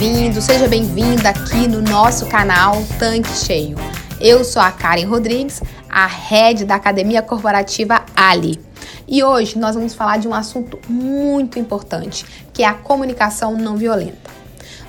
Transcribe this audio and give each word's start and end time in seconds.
Bem-vindo, 0.00 0.40
seja 0.40 0.66
bem-vinda 0.66 1.28
aqui 1.28 1.68
no 1.68 1.82
nosso 1.82 2.24
canal 2.24 2.82
Tanque 2.98 3.28
Cheio. 3.36 3.76
Eu 4.18 4.42
sou 4.42 4.62
a 4.62 4.72
Karen 4.72 5.04
Rodrigues, 5.04 5.60
a 5.90 6.06
head 6.06 6.64
da 6.64 6.76
Academia 6.76 7.20
Corporativa 7.20 8.02
Ali. 8.16 8.58
E 9.06 9.22
hoje 9.22 9.58
nós 9.58 9.74
vamos 9.74 9.92
falar 9.92 10.18
de 10.18 10.26
um 10.26 10.32
assunto 10.32 10.78
muito 10.88 11.58
importante, 11.58 12.24
que 12.50 12.62
é 12.62 12.66
a 12.66 12.72
comunicação 12.72 13.58
não 13.58 13.76
violenta. 13.76 14.30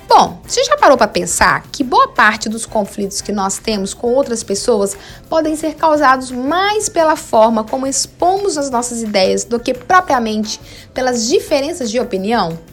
Bom, 0.08 0.40
você 0.48 0.64
já 0.64 0.78
parou 0.78 0.96
para 0.96 1.08
pensar 1.08 1.62
que 1.70 1.84
boa 1.84 2.08
parte 2.08 2.48
dos 2.48 2.64
conflitos 2.64 3.20
que 3.20 3.32
nós 3.32 3.58
temos 3.58 3.92
com 3.92 4.14
outras 4.14 4.42
pessoas 4.42 4.96
podem 5.28 5.56
ser 5.56 5.74
causados 5.74 6.30
mais 6.30 6.88
pela 6.88 7.16
forma 7.16 7.64
como 7.64 7.86
expomos 7.86 8.56
as 8.56 8.70
nossas 8.70 9.02
ideias 9.02 9.44
do 9.44 9.60
que 9.60 9.74
propriamente 9.74 10.58
pelas 10.94 11.28
diferenças 11.28 11.90
de 11.90 12.00
opinião? 12.00 12.71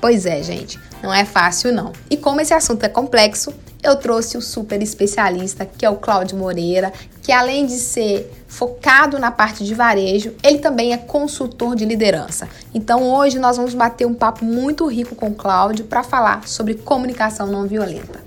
Pois 0.00 0.24
é, 0.24 0.42
gente, 0.42 0.80
não 1.02 1.12
é 1.12 1.24
fácil 1.24 1.72
não. 1.72 1.92
E 2.08 2.16
como 2.16 2.40
esse 2.40 2.54
assunto 2.54 2.84
é 2.84 2.88
complexo, 2.88 3.52
eu 3.82 3.96
trouxe 3.96 4.36
o 4.36 4.42
super 4.42 4.82
especialista, 4.82 5.66
que 5.66 5.84
é 5.84 5.90
o 5.90 5.96
Cláudio 5.96 6.38
Moreira, 6.38 6.92
que 7.22 7.32
além 7.32 7.66
de 7.66 7.78
ser 7.78 8.30
focado 8.48 9.18
na 9.18 9.30
parte 9.30 9.64
de 9.64 9.74
varejo, 9.74 10.34
ele 10.42 10.58
também 10.58 10.92
é 10.92 10.96
consultor 10.96 11.76
de 11.76 11.84
liderança. 11.84 12.48
Então 12.74 13.10
hoje 13.10 13.38
nós 13.38 13.56
vamos 13.56 13.74
bater 13.74 14.06
um 14.06 14.14
papo 14.14 14.44
muito 14.44 14.86
rico 14.86 15.14
com 15.14 15.28
o 15.28 15.34
Cláudio 15.34 15.84
para 15.84 16.02
falar 16.02 16.48
sobre 16.48 16.74
comunicação 16.74 17.46
não 17.46 17.66
violenta. 17.66 18.20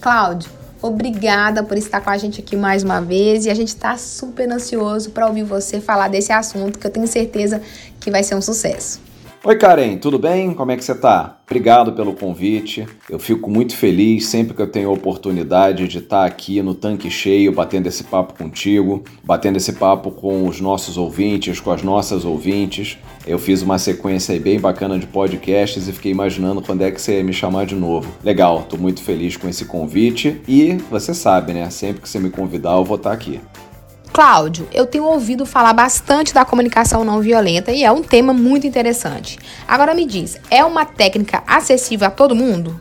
Cláudio, 0.00 0.50
obrigada 0.80 1.62
por 1.62 1.76
estar 1.76 2.00
com 2.00 2.10
a 2.10 2.16
gente 2.16 2.40
aqui 2.40 2.56
mais 2.56 2.84
uma 2.84 3.00
vez 3.00 3.46
e 3.46 3.50
a 3.50 3.54
gente 3.54 3.68
está 3.68 3.96
super 3.96 4.50
ansioso 4.50 5.10
para 5.10 5.26
ouvir 5.26 5.42
você 5.42 5.80
falar 5.80 6.08
desse 6.08 6.32
assunto 6.32 6.78
que 6.78 6.86
eu 6.86 6.90
tenho 6.90 7.06
certeza 7.06 7.60
que 7.98 8.10
vai 8.10 8.22
ser 8.22 8.36
um 8.36 8.42
sucesso. 8.42 9.00
Oi 9.46 9.54
Karen, 9.54 9.96
tudo 9.98 10.18
bem? 10.18 10.52
Como 10.52 10.72
é 10.72 10.76
que 10.76 10.84
você 10.84 10.92
tá? 10.92 11.38
Obrigado 11.46 11.92
pelo 11.92 12.14
convite. 12.14 12.84
Eu 13.08 13.16
fico 13.20 13.48
muito 13.48 13.76
feliz 13.76 14.26
sempre 14.26 14.52
que 14.52 14.60
eu 14.60 14.66
tenho 14.66 14.90
a 14.90 14.92
oportunidade 14.92 15.86
de 15.86 15.98
estar 15.98 16.26
aqui 16.26 16.60
no 16.60 16.74
tanque 16.74 17.08
cheio, 17.08 17.52
batendo 17.52 17.86
esse 17.86 18.02
papo 18.02 18.34
contigo, 18.36 19.04
batendo 19.22 19.56
esse 19.56 19.74
papo 19.74 20.10
com 20.10 20.48
os 20.48 20.60
nossos 20.60 20.98
ouvintes, 20.98 21.60
com 21.60 21.70
as 21.70 21.80
nossas 21.84 22.24
ouvintes. 22.24 22.98
Eu 23.24 23.38
fiz 23.38 23.62
uma 23.62 23.78
sequência 23.78 24.36
bem 24.40 24.58
bacana 24.58 24.98
de 24.98 25.06
podcasts 25.06 25.86
e 25.86 25.92
fiquei 25.92 26.10
imaginando 26.10 26.60
quando 26.60 26.82
é 26.82 26.90
que 26.90 27.00
você 27.00 27.18
ia 27.18 27.22
me 27.22 27.32
chamar 27.32 27.66
de 27.66 27.76
novo. 27.76 28.12
Legal, 28.24 28.64
tô 28.68 28.76
muito 28.76 29.00
feliz 29.00 29.36
com 29.36 29.48
esse 29.48 29.64
convite 29.66 30.40
e 30.48 30.72
você 30.90 31.14
sabe, 31.14 31.52
né? 31.52 31.70
Sempre 31.70 32.02
que 32.02 32.08
você 32.08 32.18
me 32.18 32.30
convidar, 32.30 32.72
eu 32.72 32.84
vou 32.84 32.96
estar 32.96 33.12
aqui. 33.12 33.40
Cláudio, 34.16 34.66
eu 34.72 34.86
tenho 34.86 35.04
ouvido 35.04 35.44
falar 35.44 35.74
bastante 35.74 36.32
da 36.32 36.42
comunicação 36.42 37.04
não 37.04 37.20
violenta 37.20 37.70
e 37.70 37.84
é 37.84 37.92
um 37.92 38.02
tema 38.02 38.32
muito 38.32 38.66
interessante. 38.66 39.38
Agora 39.68 39.94
me 39.94 40.06
diz, 40.06 40.40
é 40.50 40.64
uma 40.64 40.86
técnica 40.86 41.42
acessível 41.46 42.06
a 42.06 42.10
todo 42.10 42.34
mundo? 42.34 42.80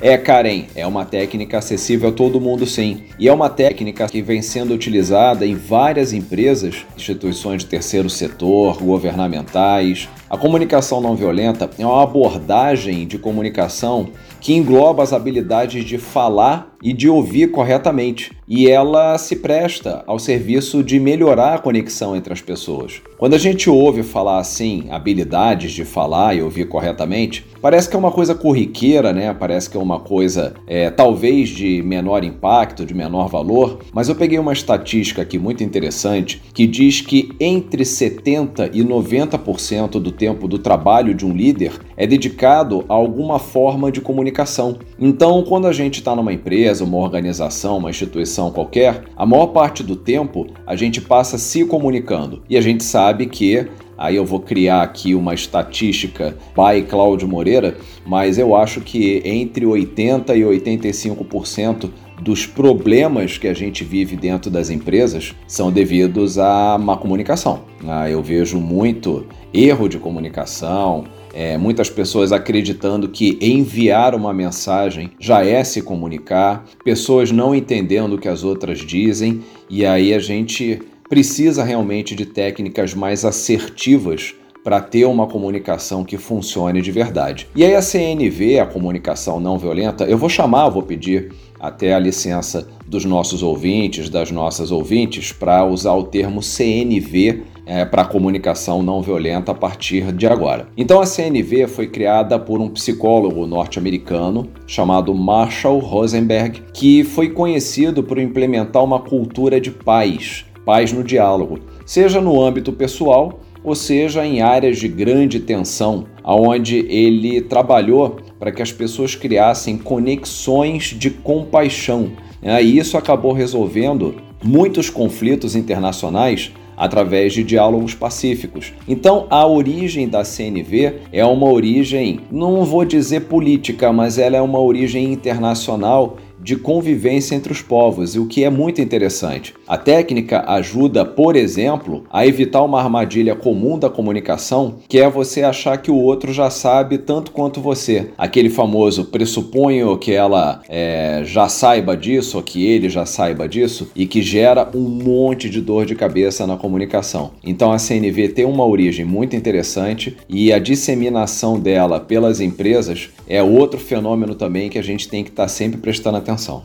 É, 0.00 0.16
Karen, 0.16 0.66
é 0.76 0.86
uma 0.86 1.04
técnica 1.04 1.58
acessível 1.58 2.10
a 2.10 2.12
todo 2.12 2.40
mundo 2.40 2.64
sim. 2.64 3.06
E 3.18 3.26
é 3.26 3.32
uma 3.32 3.50
técnica 3.50 4.06
que 4.06 4.22
vem 4.22 4.40
sendo 4.40 4.72
utilizada 4.72 5.44
em 5.44 5.56
várias 5.56 6.12
empresas, 6.12 6.86
instituições 6.96 7.64
de 7.64 7.66
terceiro 7.66 8.08
setor, 8.08 8.80
governamentais. 8.80 10.08
A 10.30 10.36
comunicação 10.36 11.00
não 11.00 11.16
violenta 11.16 11.70
é 11.78 11.86
uma 11.86 12.02
abordagem 12.02 13.06
de 13.06 13.16
comunicação 13.16 14.10
que 14.40 14.54
engloba 14.54 15.02
as 15.02 15.14
habilidades 15.14 15.84
de 15.84 15.96
falar 15.96 16.76
e 16.82 16.92
de 16.92 17.08
ouvir 17.08 17.50
corretamente, 17.50 18.30
e 18.46 18.68
ela 18.68 19.18
se 19.18 19.36
presta 19.36 20.04
ao 20.06 20.18
serviço 20.18 20.82
de 20.82 21.00
melhorar 21.00 21.54
a 21.54 21.58
conexão 21.58 22.14
entre 22.14 22.32
as 22.32 22.40
pessoas. 22.40 23.02
Quando 23.18 23.34
a 23.34 23.38
gente 23.38 23.68
ouve 23.68 24.02
falar 24.04 24.38
assim, 24.38 24.86
habilidades 24.90 25.72
de 25.72 25.84
falar 25.84 26.36
e 26.36 26.42
ouvir 26.42 26.66
corretamente, 26.66 27.44
parece 27.60 27.88
que 27.88 27.96
é 27.96 27.98
uma 27.98 28.12
coisa 28.12 28.34
corriqueira, 28.34 29.12
né? 29.12 29.34
Parece 29.34 29.68
que 29.68 29.76
é 29.76 29.80
uma 29.80 29.98
coisa 29.98 30.54
é, 30.68 30.88
talvez 30.88 31.48
de 31.48 31.82
menor 31.82 32.22
impacto, 32.22 32.86
de 32.86 32.94
menor 32.94 33.28
valor, 33.28 33.80
mas 33.92 34.08
eu 34.08 34.14
peguei 34.14 34.38
uma 34.38 34.52
estatística 34.52 35.22
aqui 35.22 35.38
muito 35.38 35.64
interessante 35.64 36.40
que 36.54 36.66
diz 36.66 37.00
que 37.00 37.30
entre 37.40 37.84
70 37.84 38.70
e 38.72 38.84
90% 38.84 40.00
do 40.00 40.12
tempo 40.18 40.48
do 40.48 40.58
trabalho 40.58 41.14
de 41.14 41.24
um 41.24 41.32
líder 41.32 41.72
é 41.96 42.06
dedicado 42.06 42.84
a 42.88 42.94
alguma 42.94 43.38
forma 43.38 43.90
de 43.90 44.00
comunicação. 44.00 44.76
Então, 44.98 45.42
quando 45.44 45.66
a 45.66 45.72
gente 45.72 46.00
está 46.00 46.14
numa 46.14 46.32
empresa, 46.32 46.84
uma 46.84 46.98
organização, 46.98 47.78
uma 47.78 47.90
instituição 47.90 48.50
qualquer, 48.50 49.04
a 49.16 49.24
maior 49.24 49.46
parte 49.46 49.82
do 49.82 49.96
tempo 49.96 50.46
a 50.66 50.74
gente 50.74 51.00
passa 51.00 51.38
se 51.38 51.64
comunicando 51.64 52.42
e 52.50 52.56
a 52.56 52.60
gente 52.60 52.84
sabe 52.84 53.26
que 53.26 53.68
Aí 53.98 54.14
eu 54.14 54.24
vou 54.24 54.38
criar 54.38 54.82
aqui 54.82 55.12
uma 55.12 55.34
estatística 55.34 56.36
by 56.54 56.86
Cláudio 56.88 57.26
Moreira, 57.26 57.76
mas 58.06 58.38
eu 58.38 58.54
acho 58.54 58.80
que 58.80 59.20
entre 59.24 59.66
80 59.66 60.36
e 60.36 60.42
85% 60.42 61.90
dos 62.22 62.46
problemas 62.46 63.38
que 63.38 63.48
a 63.48 63.54
gente 63.54 63.82
vive 63.82 64.16
dentro 64.16 64.50
das 64.50 64.70
empresas 64.70 65.34
são 65.48 65.72
devidos 65.72 66.38
à 66.38 66.78
má 66.78 66.96
comunicação. 66.96 67.64
Ah, 67.86 68.08
eu 68.08 68.22
vejo 68.22 68.58
muito 68.58 69.26
erro 69.52 69.88
de 69.88 69.98
comunicação, 69.98 71.04
é, 71.32 71.56
muitas 71.56 71.88
pessoas 71.88 72.32
acreditando 72.32 73.08
que 73.08 73.38
enviar 73.40 74.14
uma 74.14 74.32
mensagem 74.32 75.10
já 75.18 75.44
é 75.44 75.62
se 75.62 75.82
comunicar, 75.82 76.64
pessoas 76.84 77.30
não 77.30 77.54
entendendo 77.54 78.14
o 78.14 78.18
que 78.18 78.28
as 78.28 78.44
outras 78.44 78.78
dizem, 78.78 79.42
e 79.68 79.84
aí 79.84 80.14
a 80.14 80.18
gente 80.18 80.80
precisa 81.08 81.64
realmente 81.64 82.14
de 82.14 82.26
técnicas 82.26 82.94
mais 82.94 83.24
assertivas 83.24 84.34
para 84.62 84.80
ter 84.80 85.06
uma 85.06 85.26
comunicação 85.26 86.04
que 86.04 86.18
funcione 86.18 86.82
de 86.82 86.92
verdade. 86.92 87.48
E 87.56 87.64
aí 87.64 87.74
a 87.74 87.80
CNV, 87.80 88.58
a 88.58 88.66
comunicação 88.66 89.40
não 89.40 89.56
violenta, 89.56 90.04
eu 90.04 90.18
vou 90.18 90.28
chamar, 90.28 90.68
vou 90.68 90.82
pedir 90.82 91.32
até 91.58 91.94
a 91.94 91.98
licença 91.98 92.68
dos 92.86 93.04
nossos 93.04 93.42
ouvintes, 93.42 94.10
das 94.10 94.30
nossas 94.30 94.70
ouvintes, 94.70 95.32
para 95.32 95.64
usar 95.64 95.94
o 95.94 96.04
termo 96.04 96.42
CNV 96.42 97.44
é, 97.68 97.84
para 97.84 98.04
comunicação 98.04 98.82
não 98.82 99.02
violenta 99.02 99.52
a 99.52 99.54
partir 99.54 100.10
de 100.12 100.26
agora. 100.26 100.66
Então 100.76 101.00
a 101.00 101.06
CNV 101.06 101.68
foi 101.68 101.86
criada 101.86 102.38
por 102.38 102.60
um 102.60 102.70
psicólogo 102.70 103.46
norte-americano 103.46 104.48
chamado 104.66 105.14
Marshall 105.14 105.78
Rosenberg, 105.78 106.62
que 106.72 107.04
foi 107.04 107.28
conhecido 107.28 108.02
por 108.02 108.18
implementar 108.18 108.82
uma 108.82 108.98
cultura 108.98 109.60
de 109.60 109.70
paz 109.70 110.46
paz 110.68 110.92
no 110.92 111.02
diálogo, 111.02 111.60
seja 111.86 112.20
no 112.20 112.42
âmbito 112.42 112.74
pessoal 112.74 113.40
ou 113.64 113.74
seja 113.74 114.26
em 114.26 114.42
áreas 114.42 114.76
de 114.76 114.86
grande 114.86 115.40
tensão, 115.40 116.04
aonde 116.22 116.76
ele 116.90 117.40
trabalhou 117.40 118.18
para 118.38 118.52
que 118.52 118.60
as 118.60 118.70
pessoas 118.70 119.14
criassem 119.14 119.78
conexões 119.78 120.94
de 120.96 121.08
compaixão. 121.08 122.12
Né? 122.42 122.62
E 122.62 122.76
isso 122.76 122.98
acabou 122.98 123.32
resolvendo 123.32 124.16
muitos 124.44 124.90
conflitos 124.90 125.56
internacionais 125.56 126.52
através 126.78 127.32
de 127.32 127.42
diálogos 127.42 127.94
pacíficos. 127.94 128.72
Então, 128.86 129.26
a 129.28 129.46
origem 129.46 130.08
da 130.08 130.24
CNV 130.24 131.00
é 131.12 131.24
uma 131.24 131.50
origem, 131.50 132.20
não 132.30 132.64
vou 132.64 132.84
dizer 132.84 133.22
política, 133.22 133.92
mas 133.92 134.16
ela 134.16 134.36
é 134.36 134.40
uma 134.40 134.60
origem 134.60 135.12
internacional 135.12 136.16
de 136.40 136.56
convivência 136.56 137.34
entre 137.34 137.52
os 137.52 137.60
povos, 137.60 138.14
o 138.14 138.26
que 138.26 138.44
é 138.44 138.50
muito 138.50 138.80
interessante. 138.80 139.54
A 139.66 139.76
técnica 139.76 140.44
ajuda, 140.46 141.04
por 141.04 141.36
exemplo, 141.36 142.04
a 142.10 142.26
evitar 142.26 142.62
uma 142.62 142.80
armadilha 142.80 143.34
comum 143.34 143.78
da 143.78 143.90
comunicação, 143.90 144.76
que 144.88 144.98
é 144.98 145.08
você 145.08 145.42
achar 145.42 145.78
que 145.78 145.90
o 145.90 145.96
outro 145.96 146.32
já 146.32 146.50
sabe 146.50 146.98
tanto 146.98 147.32
quanto 147.32 147.60
você. 147.60 148.10
Aquele 148.16 148.48
famoso 148.48 149.06
pressuponho 149.06 149.96
que 149.98 150.12
ela 150.12 150.62
é, 150.68 151.22
já 151.24 151.48
saiba 151.48 151.96
disso, 151.96 152.36
ou 152.36 152.42
que 152.42 152.64
ele 152.66 152.88
já 152.88 153.04
saiba 153.04 153.48
disso, 153.48 153.90
e 153.94 154.06
que 154.06 154.22
gera 154.22 154.68
um 154.74 154.88
monte 154.88 155.50
de 155.50 155.60
dor 155.60 155.84
de 155.84 155.94
cabeça 155.94 156.46
na 156.46 156.56
comunicação. 156.56 157.32
Então 157.42 157.72
a 157.72 157.78
CNV 157.78 158.28
tem 158.28 158.44
uma 158.44 158.64
origem 158.64 159.04
muito 159.04 159.36
interessante 159.36 160.16
e 160.28 160.52
a 160.52 160.58
disseminação 160.58 161.58
dela 161.58 162.00
pelas 162.00 162.40
empresas 162.40 163.10
é 163.26 163.42
outro 163.42 163.78
fenômeno 163.78 164.34
também 164.34 164.68
que 164.68 164.78
a 164.78 164.82
gente 164.82 165.08
tem 165.08 165.22
que 165.24 165.30
estar 165.30 165.44
tá 165.44 165.48
sempre 165.48 165.78
prestando 165.78 166.16
atenção 166.16 166.27
atenção. 166.30 166.64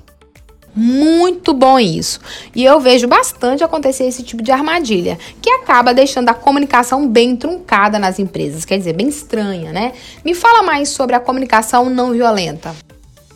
Muito 0.75 1.54
bom 1.54 1.80
isso. 1.80 2.19
E 2.56 2.65
eu 2.65 2.80
vejo 2.80 3.07
bastante 3.07 3.63
acontecer 3.63 4.06
esse 4.06 4.24
tipo 4.24 4.42
de 4.42 4.51
armadilha, 4.51 5.19
que 5.39 5.50
acaba 5.50 5.94
deixando 5.94 6.30
a 6.30 6.33
comunicação 6.33 7.07
bem 7.07 7.36
truncada 7.36 8.00
nas 8.00 8.18
empresas, 8.18 8.65
quer 8.65 8.77
dizer, 8.77 8.94
bem 8.94 9.07
estranha, 9.07 9.71
né? 9.71 9.94
Me 10.25 10.33
fala 10.33 10.63
mais 10.63 10.89
sobre 10.89 11.15
a 11.15 11.19
comunicação 11.19 11.89
não 11.89 12.12
violenta. 12.12 12.75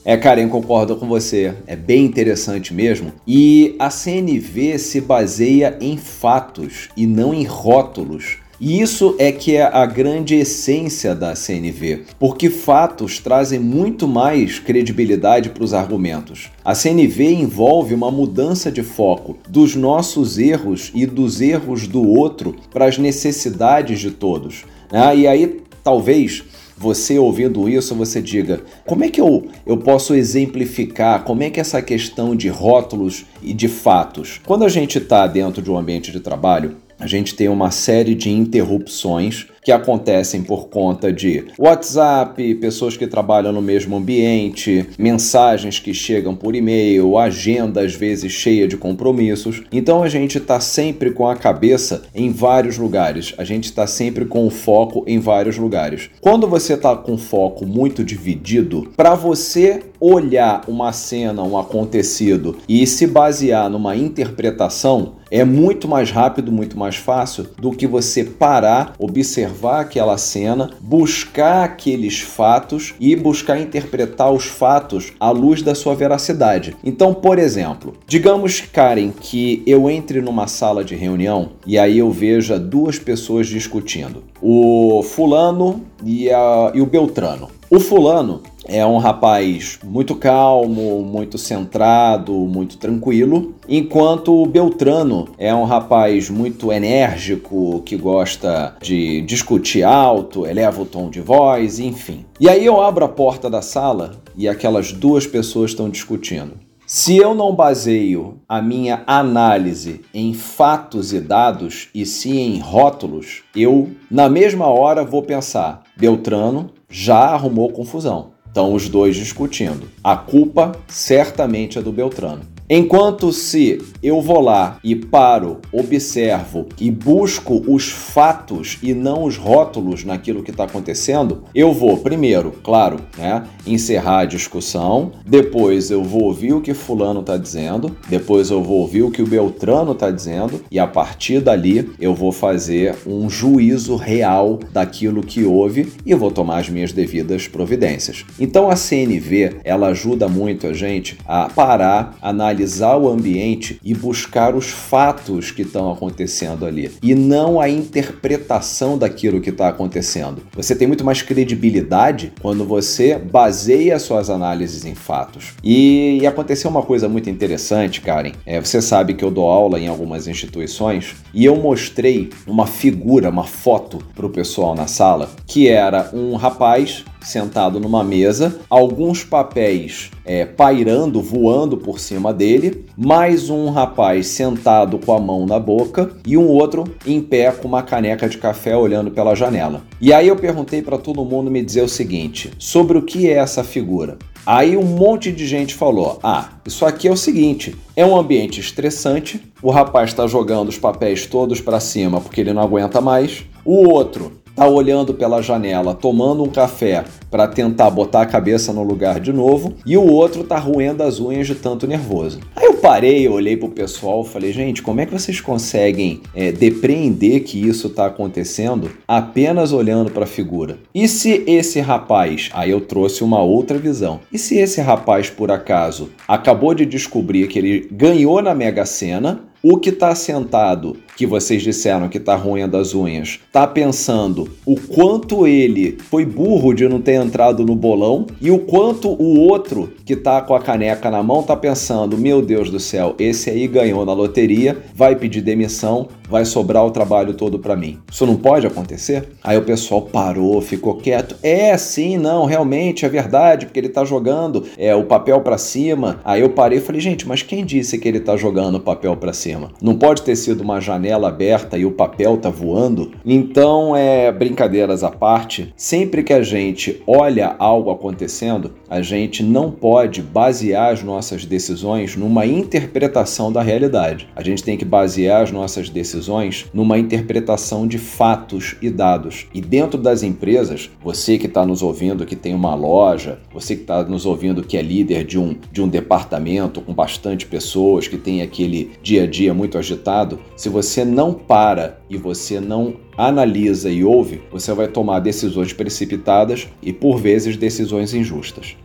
É, 0.03 0.15
Karen, 0.15 0.47
concordo 0.47 0.95
com 0.95 1.06
você. 1.06 1.53
É 1.68 1.75
bem 1.75 2.06
interessante 2.06 2.74
mesmo. 2.74 3.12
E 3.27 3.75
a 3.77 3.89
CNV 3.89 4.79
se 4.79 5.01
baseia 5.01 5.77
em 5.81 5.97
fatos 5.97 6.89
e 6.95 7.06
não 7.06 7.33
em 7.33 7.44
rótulos. 7.44 8.38
E 8.59 8.81
isso 8.81 9.15
é 9.19 9.31
que 9.31 9.56
é 9.56 9.63
a 9.63 9.86
grande 9.86 10.36
essência 10.36 11.13
da 11.13 11.36
CNV, 11.36 12.06
porque 12.19 12.50
fatos 12.50 13.19
trazem 13.19 13.59
muito 13.59 14.07
mais 14.07 14.57
credibilidade 14.57 15.50
para 15.50 15.63
os 15.63 15.75
argumentos. 15.75 16.50
A 16.65 16.74
CNV 16.74 17.33
envolve 17.33 17.94
uma 17.94 18.09
mudança 18.09 18.71
de 18.71 18.81
foco 18.81 19.38
dos 19.48 19.75
nossos 19.75 20.39
erros 20.39 20.92
e 20.95 21.06
dos 21.06 21.39
erros 21.39 21.88
do 21.88 22.01
outro 22.04 22.56
para 22.71 22.86
as 22.86 22.98
necessidades 22.98 24.00
de 24.00 24.09
todos. 24.09 24.65
Ah, 24.92 25.13
e 25.13 25.27
aí, 25.27 25.62
talvez 25.83 26.44
você 26.77 27.18
ouvindo 27.18 27.68
isso, 27.68 27.95
você 27.95 28.21
diga: 28.21 28.62
como 28.86 29.03
é 29.03 29.10
que 29.10 29.19
eu, 29.19 29.48
eu 29.65 29.77
posso 29.77 30.13
exemplificar? 30.13 31.24
Como 31.24 31.44
é 31.44 31.50
que 31.50 31.60
essa 31.60 31.81
questão 31.81 32.36
de 32.36 32.50
rótulos 32.50 33.25
e 33.42 33.53
de 33.53 33.68
fatos? 33.68 34.39
Quando 34.45 34.63
a 34.63 34.69
gente 34.69 34.98
está 34.98 35.25
dentro 35.27 35.62
de 35.62 35.71
um 35.71 35.77
ambiente 35.77 36.12
de 36.12 36.19
trabalho, 36.19 36.77
a 36.99 37.07
gente 37.07 37.35
tem 37.35 37.47
uma 37.47 37.71
série 37.71 38.15
de 38.15 38.29
interrupções 38.29 39.47
que 39.67 39.71
acontecem 39.73 40.43
por 40.43 40.69
conta 40.69 41.11
de 41.11 41.43
WhatsApp, 41.59 42.55
pessoas 42.55 42.95
que 42.95 43.05
trabalham 43.05 43.51
no 43.51 43.61
mesmo 43.61 43.97
ambiente, 43.97 44.87
mensagens 44.97 45.77
que 45.77 45.93
chegam 45.93 46.33
por 46.33 46.55
e-mail, 46.55 47.17
agenda 47.17 47.81
às 47.81 47.93
vezes 47.93 48.31
cheia 48.31 48.65
de 48.65 48.77
compromissos. 48.77 49.63
Então 49.69 50.03
a 50.03 50.07
gente 50.07 50.37
está 50.37 50.61
sempre 50.61 51.11
com 51.11 51.27
a 51.27 51.35
cabeça 51.35 52.03
em 52.15 52.31
vários 52.31 52.77
lugares, 52.77 53.33
a 53.37 53.43
gente 53.43 53.65
está 53.65 53.85
sempre 53.85 54.23
com 54.23 54.47
o 54.47 54.49
foco 54.49 55.03
em 55.05 55.19
vários 55.19 55.57
lugares. 55.57 56.09
Quando 56.21 56.47
você 56.47 56.75
está 56.75 56.95
com 56.95 57.17
foco 57.17 57.65
muito 57.65 58.05
dividido, 58.05 58.89
para 58.95 59.15
você 59.15 59.83
olhar 59.99 60.61
uma 60.65 60.93
cena, 60.93 61.43
um 61.43 61.57
acontecido 61.57 62.55
e 62.69 62.87
se 62.87 63.05
basear 63.05 63.69
numa 63.69 63.97
interpretação, 63.97 65.15
é 65.29 65.43
muito 65.43 65.87
mais 65.87 66.09
rápido, 66.09 66.51
muito 66.51 66.77
mais 66.77 66.95
fácil 66.95 67.47
do 67.59 67.71
que 67.71 67.85
você 67.85 68.23
parar, 68.23 68.93
observar 68.97 69.56
observar 69.57 69.81
aquela 69.81 70.18
cena, 70.18 70.69
buscar 70.80 71.63
aqueles 71.63 72.19
fatos 72.19 72.94
e 73.00 73.15
buscar 73.15 73.59
interpretar 73.59 74.31
os 74.31 74.45
fatos 74.45 75.13
à 75.19 75.31
luz 75.31 75.62
da 75.62 75.74
sua 75.74 75.95
veracidade. 75.95 76.75
Então, 76.83 77.13
por 77.13 77.39
exemplo, 77.39 77.94
digamos, 78.07 78.62
Karen, 78.62 79.12
que 79.19 79.63
eu 79.65 79.89
entre 79.89 80.21
numa 80.21 80.48
sala 80.48 80.83
de 80.83 80.95
reunião 80.95 81.50
e 81.65 81.77
aí 81.77 81.98
eu 81.98 82.12
veja 82.12 82.59
duas 82.59 83.00
pessoas 83.00 83.48
discutindo: 83.48 84.24
o 84.42 85.01
Fulano 85.04 85.81
e, 86.03 86.30
a, 86.30 86.71
e 86.74 86.81
o 86.81 86.86
Beltrano. 86.86 87.50
O 87.69 87.80
Fulano 87.81 88.42
é 88.67 88.85
um 88.85 88.97
rapaz 88.97 89.79
muito 89.83 90.15
calmo, 90.15 91.01
muito 91.01 91.37
centrado, 91.37 92.33
muito 92.33 92.77
tranquilo, 92.77 93.55
enquanto 93.67 94.33
o 94.33 94.45
Beltrano 94.45 95.29
é 95.37 95.53
um 95.53 95.63
rapaz 95.63 96.29
muito 96.29 96.71
enérgico, 96.71 97.81
que 97.85 97.95
gosta 97.95 98.75
de 98.81 99.21
discutir 99.21 99.83
alto, 99.83 100.45
eleva 100.45 100.81
o 100.81 100.85
tom 100.85 101.09
de 101.09 101.21
voz, 101.21 101.79
enfim. 101.79 102.25
E 102.39 102.49
aí 102.49 102.65
eu 102.65 102.81
abro 102.81 103.05
a 103.05 103.09
porta 103.09 103.49
da 103.49 103.61
sala 103.61 104.11
e 104.35 104.47
aquelas 104.47 104.91
duas 104.91 105.25
pessoas 105.25 105.71
estão 105.71 105.89
discutindo. 105.89 106.67
Se 106.85 107.17
eu 107.17 107.35
não 107.35 107.53
baseio 107.53 108.39
a 108.47 108.61
minha 108.61 109.03
análise 109.05 109.99
em 110.13 110.33
fatos 110.33 111.11
e 111.11 111.19
dados 111.19 111.89
e 111.93 112.05
sim 112.05 112.39
em 112.39 112.59
rótulos, 112.59 113.43
eu, 113.53 113.89
na 114.09 114.29
mesma 114.29 114.67
hora, 114.67 115.03
vou 115.03 115.21
pensar: 115.21 115.83
Beltrano 115.97 116.69
já 116.89 117.17
arrumou 117.17 117.73
confusão. 117.73 118.37
Estão 118.57 118.74
os 118.74 118.89
dois 118.89 119.15
discutindo. 119.15 119.88
A 120.04 120.18
culpa 120.18 120.71
certamente 120.88 121.77
é 121.77 121.81
do 121.83 121.92
Beltrano. 121.92 122.42
Enquanto 122.69 123.31
se 123.31 123.81
eu 124.03 124.21
vou 124.21 124.41
lá 124.41 124.77
e 124.83 124.93
paro, 124.93 125.59
observo 125.71 126.67
e 126.77 126.91
busco 126.91 127.63
os 127.65 127.87
fatos 127.87 128.77
e 128.83 128.93
não 128.93 129.23
os 129.23 129.37
rótulos 129.37 130.03
naquilo 130.03 130.43
que 130.43 130.51
está 130.51 130.65
acontecendo, 130.65 131.43
eu 131.55 131.71
vou 131.71 131.95
primeiro, 131.99 132.51
claro, 132.61 132.99
né, 133.17 133.45
encerrar 133.65 134.19
a 134.19 134.25
discussão, 134.25 135.13
depois 135.25 135.89
eu 135.89 136.03
vou 136.03 136.23
ouvir 136.23 136.51
o 136.51 136.59
que 136.59 136.73
fulano 136.73 137.21
está 137.21 137.37
dizendo, 137.37 137.95
depois 138.09 138.49
eu 138.49 138.61
vou 138.61 138.79
ouvir 138.79 139.03
o 139.03 139.11
que 139.11 139.21
o 139.21 139.27
Beltrano 139.27 139.93
está 139.93 140.11
dizendo 140.11 140.61
e 140.69 140.77
a 140.77 140.85
partir 140.85 141.39
dali 141.39 141.89
eu 142.01 142.13
vou 142.13 142.33
fazer 142.33 142.97
um 143.05 143.29
juízo 143.29 143.95
real 143.95 144.59
daquilo 144.73 145.23
que 145.23 145.45
houve 145.45 145.93
e 146.05 146.13
vou 146.13 146.31
tomar 146.31 146.57
as 146.57 146.69
minhas 146.69 146.91
devidas 146.91 147.47
providências. 147.47 148.25
Então 148.37 148.69
a 148.69 148.75
CNV 148.75 149.61
ela 149.63 149.87
ajuda 149.87 150.27
muito 150.27 150.67
a 150.67 150.73
gente 150.73 151.17
a 151.25 151.47
parar, 151.47 152.17
analisar 152.21 152.56
analisar 152.57 152.98
o 152.98 153.07
ambiente 153.07 153.80
e 153.83 153.94
buscar 153.94 154.56
os 154.56 154.69
fatos 154.69 155.51
que 155.51 155.62
estão 155.62 155.92
acontecendo 155.92 156.65
ali 156.65 156.92
e 157.04 157.13
não 157.13 157.62
a 157.62 157.69
interpretação 157.69 158.98
daquilo 158.98 159.39
que 159.39 159.51
está 159.51 159.69
acontecendo. 159.69 160.42
Você 160.56 160.75
tem 160.75 160.88
muito 160.88 161.06
mais 161.06 161.21
credibilidade 161.21 162.33
quando 162.42 162.65
você 162.65 163.18
baseia 163.18 164.00
suas 164.00 164.30
análises 164.30 164.86
em 164.86 164.95
fatos. 164.95 165.54
E, 165.63 166.19
e 166.21 166.27
aconteceu 166.27 166.69
uma 166.71 166.81
coisa 166.81 167.07
muito 167.07 167.30
interessante, 167.30 168.01
Karen. 168.01 168.31
É, 168.45 168.60
você 168.60 168.81
sabe 168.81 169.13
que 169.13 169.24
eu 169.24 169.30
dou 169.30 169.48
aula 169.48 169.80
em 169.80 169.88
algumas 169.88 170.27
instituições 170.27 171.15
e 171.33 171.45
eu 171.45 171.56
mostrei 171.56 172.30
uma 172.48 172.65
figura, 172.65 173.30
uma 173.30 173.44
foto 173.44 174.00
para 174.15 174.25
o 174.25 174.30
pessoal 174.30 174.74
na 174.74 174.88
sala 174.88 175.30
que 175.45 175.68
era 175.68 176.10
um 176.13 176.36
rapaz 176.36 177.06
sentado 177.21 177.79
numa 177.79 178.03
mesa, 178.03 178.59
alguns 178.69 179.23
papéis 179.23 180.11
é, 180.25 180.45
pairando, 180.45 181.21
voando 181.21 181.77
por 181.77 181.99
cima 181.99 182.33
dele, 182.33 182.85
mais 182.97 183.49
um 183.49 183.69
rapaz 183.69 184.27
sentado 184.27 184.99
com 184.99 185.13
a 185.13 185.19
mão 185.19 185.45
na 185.45 185.59
boca 185.59 186.11
e 186.25 186.37
um 186.37 186.47
outro 186.47 186.83
em 187.05 187.21
pé 187.21 187.51
com 187.51 187.67
uma 187.67 187.83
caneca 187.83 188.27
de 188.27 188.37
café 188.37 188.75
olhando 188.75 189.11
pela 189.11 189.35
janela. 189.35 189.81
E 189.99 190.13
aí 190.13 190.27
eu 190.27 190.35
perguntei 190.35 190.81
para 190.81 190.97
todo 190.97 191.25
mundo 191.25 191.49
me 191.49 191.63
dizer 191.63 191.81
o 191.81 191.89
seguinte: 191.89 192.51
sobre 192.57 192.97
o 192.97 193.01
que 193.01 193.29
é 193.29 193.33
essa 193.33 193.63
figura? 193.63 194.17
Aí 194.45 194.77
um 194.77 194.83
monte 194.83 195.31
de 195.31 195.45
gente 195.45 195.75
falou: 195.75 196.19
ah, 196.23 196.49
isso 196.65 196.85
aqui 196.85 197.07
é 197.07 197.11
o 197.11 197.17
seguinte, 197.17 197.75
é 197.95 198.05
um 198.05 198.17
ambiente 198.17 198.59
estressante, 198.59 199.41
o 199.61 199.69
rapaz 199.69 200.09
está 200.09 200.25
jogando 200.27 200.69
os 200.69 200.77
papéis 200.77 201.25
todos 201.25 201.59
para 201.59 201.79
cima 201.79 202.21
porque 202.21 202.41
ele 202.41 202.53
não 202.53 202.62
aguenta 202.62 203.01
mais, 203.01 203.43
o 203.65 203.89
outro 203.89 204.31
tá 204.57 204.67
olhando 204.67 205.13
pela 205.13 205.39
janela, 205.39 205.93
tomando 205.93 206.43
um 206.43 206.49
café 206.49 207.03
para 207.29 207.47
tentar 207.47 207.91
botar 207.91 208.23
a 208.23 208.25
cabeça 208.25 208.73
no 208.73 208.81
lugar 208.81 209.19
de 209.19 209.31
novo, 209.31 209.75
e 209.85 209.95
o 209.95 210.03
outro 210.03 210.43
tá 210.43 210.57
roendo 210.57 211.03
as 211.03 211.19
unhas 211.19 211.45
de 211.45 211.53
tanto 211.53 211.85
nervoso. 211.85 212.39
Aí 212.55 212.65
eu 212.65 212.73
parei, 212.77 213.27
eu 213.27 213.33
olhei 213.33 213.55
pro 213.55 213.69
pessoal, 213.69 214.23
falei, 214.23 214.51
gente, 214.51 214.81
como 214.81 214.99
é 214.99 215.05
que 215.05 215.11
vocês 215.11 215.39
conseguem 215.39 216.21
é, 216.33 216.51
depreender 216.51 217.41
que 217.41 217.67
isso 217.67 217.87
tá 217.87 218.07
acontecendo 218.07 218.89
apenas 219.07 219.71
olhando 219.71 220.09
para 220.09 220.23
a 220.23 220.27
figura? 220.27 220.79
E 220.91 221.07
se 221.07 221.43
esse 221.45 221.79
rapaz, 221.79 222.49
aí 222.51 222.71
eu 222.71 222.81
trouxe 222.81 223.23
uma 223.23 223.43
outra 223.43 223.77
visão. 223.77 224.21
E 224.33 224.39
se 224.39 224.57
esse 224.57 224.81
rapaz 224.81 225.29
por 225.29 225.51
acaso 225.51 226.09
acabou 226.27 226.73
de 226.73 226.83
descobrir 226.83 227.47
que 227.47 227.59
ele 227.59 227.87
ganhou 227.91 228.41
na 228.41 228.55
Mega 228.55 228.87
Sena, 228.87 229.41
o 229.61 229.77
que 229.77 229.89
está 229.89 230.15
sentado, 230.15 230.97
que 231.17 231.25
vocês 231.25 231.63
disseram 231.63 232.07
que 232.07 232.19
está 232.19 232.36
roendo 232.36 232.77
as 232.77 232.93
unhas, 232.93 233.39
está 233.47 233.65
pensando 233.65 234.47
o 234.63 234.75
quanto 234.79 235.47
ele 235.47 235.97
foi 236.12 236.24
burro 236.24 236.75
de 236.75 236.88
não 236.88 237.01
ter 237.01 237.15
entrado 237.15 237.65
no 237.65 237.75
bolão 237.75 238.27
e 238.39 238.51
o 238.51 238.59
quanto 238.59 239.09
o 239.09 239.39
outro 239.39 239.91
que 240.05 240.13
está 240.13 240.41
com 240.41 240.53
a 240.53 240.62
caneca 240.62 241.09
na 241.09 241.24
mão 241.24 241.41
está 241.41 241.55
pensando: 241.55 242.17
meu 242.17 242.39
Deus 242.39 242.69
do 242.69 242.79
céu, 242.79 243.15
esse 243.17 243.50
aí 243.50 243.67
ganhou 243.67 244.05
na 244.05 244.13
loteria, 244.13 244.77
vai 244.93 245.15
pedir 245.15 245.41
demissão, 245.41 246.07
vai 246.29 246.45
sobrar 246.45 246.86
o 246.86 246.91
trabalho 246.91 247.33
todo 247.33 247.57
para 247.57 247.75
mim. 247.75 247.97
Isso 248.12 248.25
não 248.25 248.36
pode 248.36 248.67
acontecer? 248.67 249.29
Aí 249.43 249.57
o 249.57 249.63
pessoal 249.63 250.03
parou, 250.03 250.62
ficou 250.62 250.95
quieto. 250.95 251.36
É, 251.41 251.75
sim, 251.77 252.15
não, 252.17 252.45
realmente 252.45 253.05
é 253.05 253.09
verdade, 253.09 253.65
porque 253.65 253.79
ele 253.79 253.88
está 253.88 254.05
jogando 254.05 254.65
é, 254.77 254.93
o 254.93 255.05
papel 255.05 255.41
para 255.41 255.57
cima. 255.57 256.19
Aí 256.24 256.41
eu 256.41 256.50
parei 256.50 256.77
e 256.77 256.81
falei: 256.81 257.01
gente, 257.01 257.27
mas 257.27 257.41
quem 257.41 257.65
disse 257.65 257.97
que 257.97 258.07
ele 258.07 258.19
está 258.19 258.38
jogando 258.38 258.75
o 258.75 258.79
papel 258.79 259.17
para 259.17 259.33
cima? 259.33 259.71
Não 259.81 259.95
pode 259.95 260.21
ter 260.21 260.36
sido 260.36 260.62
uma 260.62 260.79
janela 260.79 261.06
aberta 261.11 261.77
e 261.77 261.85
o 261.85 261.91
papel 261.91 262.37
tá 262.37 262.49
voando. 262.49 263.11
Então, 263.25 263.95
é 263.95 264.31
brincadeiras 264.31 265.03
à 265.03 265.11
parte, 265.11 265.73
sempre 265.75 266.23
que 266.23 266.33
a 266.33 266.41
gente 266.41 267.01
olha 267.05 267.55
algo 267.59 267.91
acontecendo, 267.91 268.73
a 268.89 269.01
gente 269.01 269.43
não 269.43 269.71
pode 269.71 270.21
basear 270.21 270.93
as 270.93 271.03
nossas 271.03 271.45
decisões 271.45 272.15
numa 272.15 272.45
interpretação 272.45 273.51
da 273.51 273.61
realidade. 273.61 274.27
A 274.35 274.43
gente 274.43 274.63
tem 274.63 274.77
que 274.77 274.85
basear 274.85 275.43
as 275.43 275.51
nossas 275.51 275.89
decisões 275.89 276.65
numa 276.73 276.97
interpretação 276.97 277.87
de 277.87 277.97
fatos 277.97 278.75
e 278.81 278.89
dados. 278.89 279.47
E 279.53 279.61
dentro 279.61 279.99
das 279.99 280.23
empresas, 280.23 280.89
você 281.03 281.37
que 281.37 281.47
está 281.47 281.65
nos 281.65 281.81
ouvindo 281.81 282.25
que 282.25 282.35
tem 282.35 282.53
uma 282.53 282.75
loja, 282.75 283.39
você 283.53 283.75
que 283.75 283.81
está 283.81 284.03
nos 284.03 284.25
ouvindo 284.25 284.63
que 284.63 284.77
é 284.77 284.81
líder 284.81 285.23
de 285.23 285.39
um, 285.39 285.55
de 285.71 285.81
um 285.81 285.87
departamento 285.87 286.81
com 286.81 286.93
bastante 286.93 287.45
pessoas, 287.45 288.07
que 288.07 288.17
tem 288.17 288.41
aquele 288.41 288.91
dia 289.01 289.23
a 289.23 289.27
dia 289.27 289.53
muito 289.53 289.77
agitado, 289.77 290.39
se 290.55 290.69
você 290.69 290.97
não 291.04 291.34
para 291.34 292.00
e 292.10 292.18
você 292.18 292.60
não 292.60 292.96
analisa 293.18 293.89
e 293.89 294.04
ouve, 294.04 294.42
você 294.51 294.74
vai 294.74 294.88
tomar 294.88 295.20
decisões 295.20 295.74
precipitadas 295.74 296.68
e 296.82 296.94
por 296.94 297.18
vezes 297.18 297.58
decisões 297.58 298.13
injustas. 298.13 298.75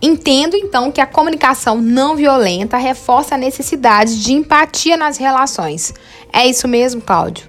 Entendo 0.00 0.56
então 0.56 0.92
que 0.92 1.00
a 1.00 1.06
comunicação 1.06 1.80
não 1.80 2.16
violenta 2.16 2.76
reforça 2.76 3.34
a 3.34 3.38
necessidade 3.38 4.22
de 4.22 4.32
empatia 4.32 4.96
nas 4.96 5.16
relações. 5.16 5.94
É 6.32 6.46
isso 6.46 6.68
mesmo, 6.68 7.00
Cláudio? 7.00 7.48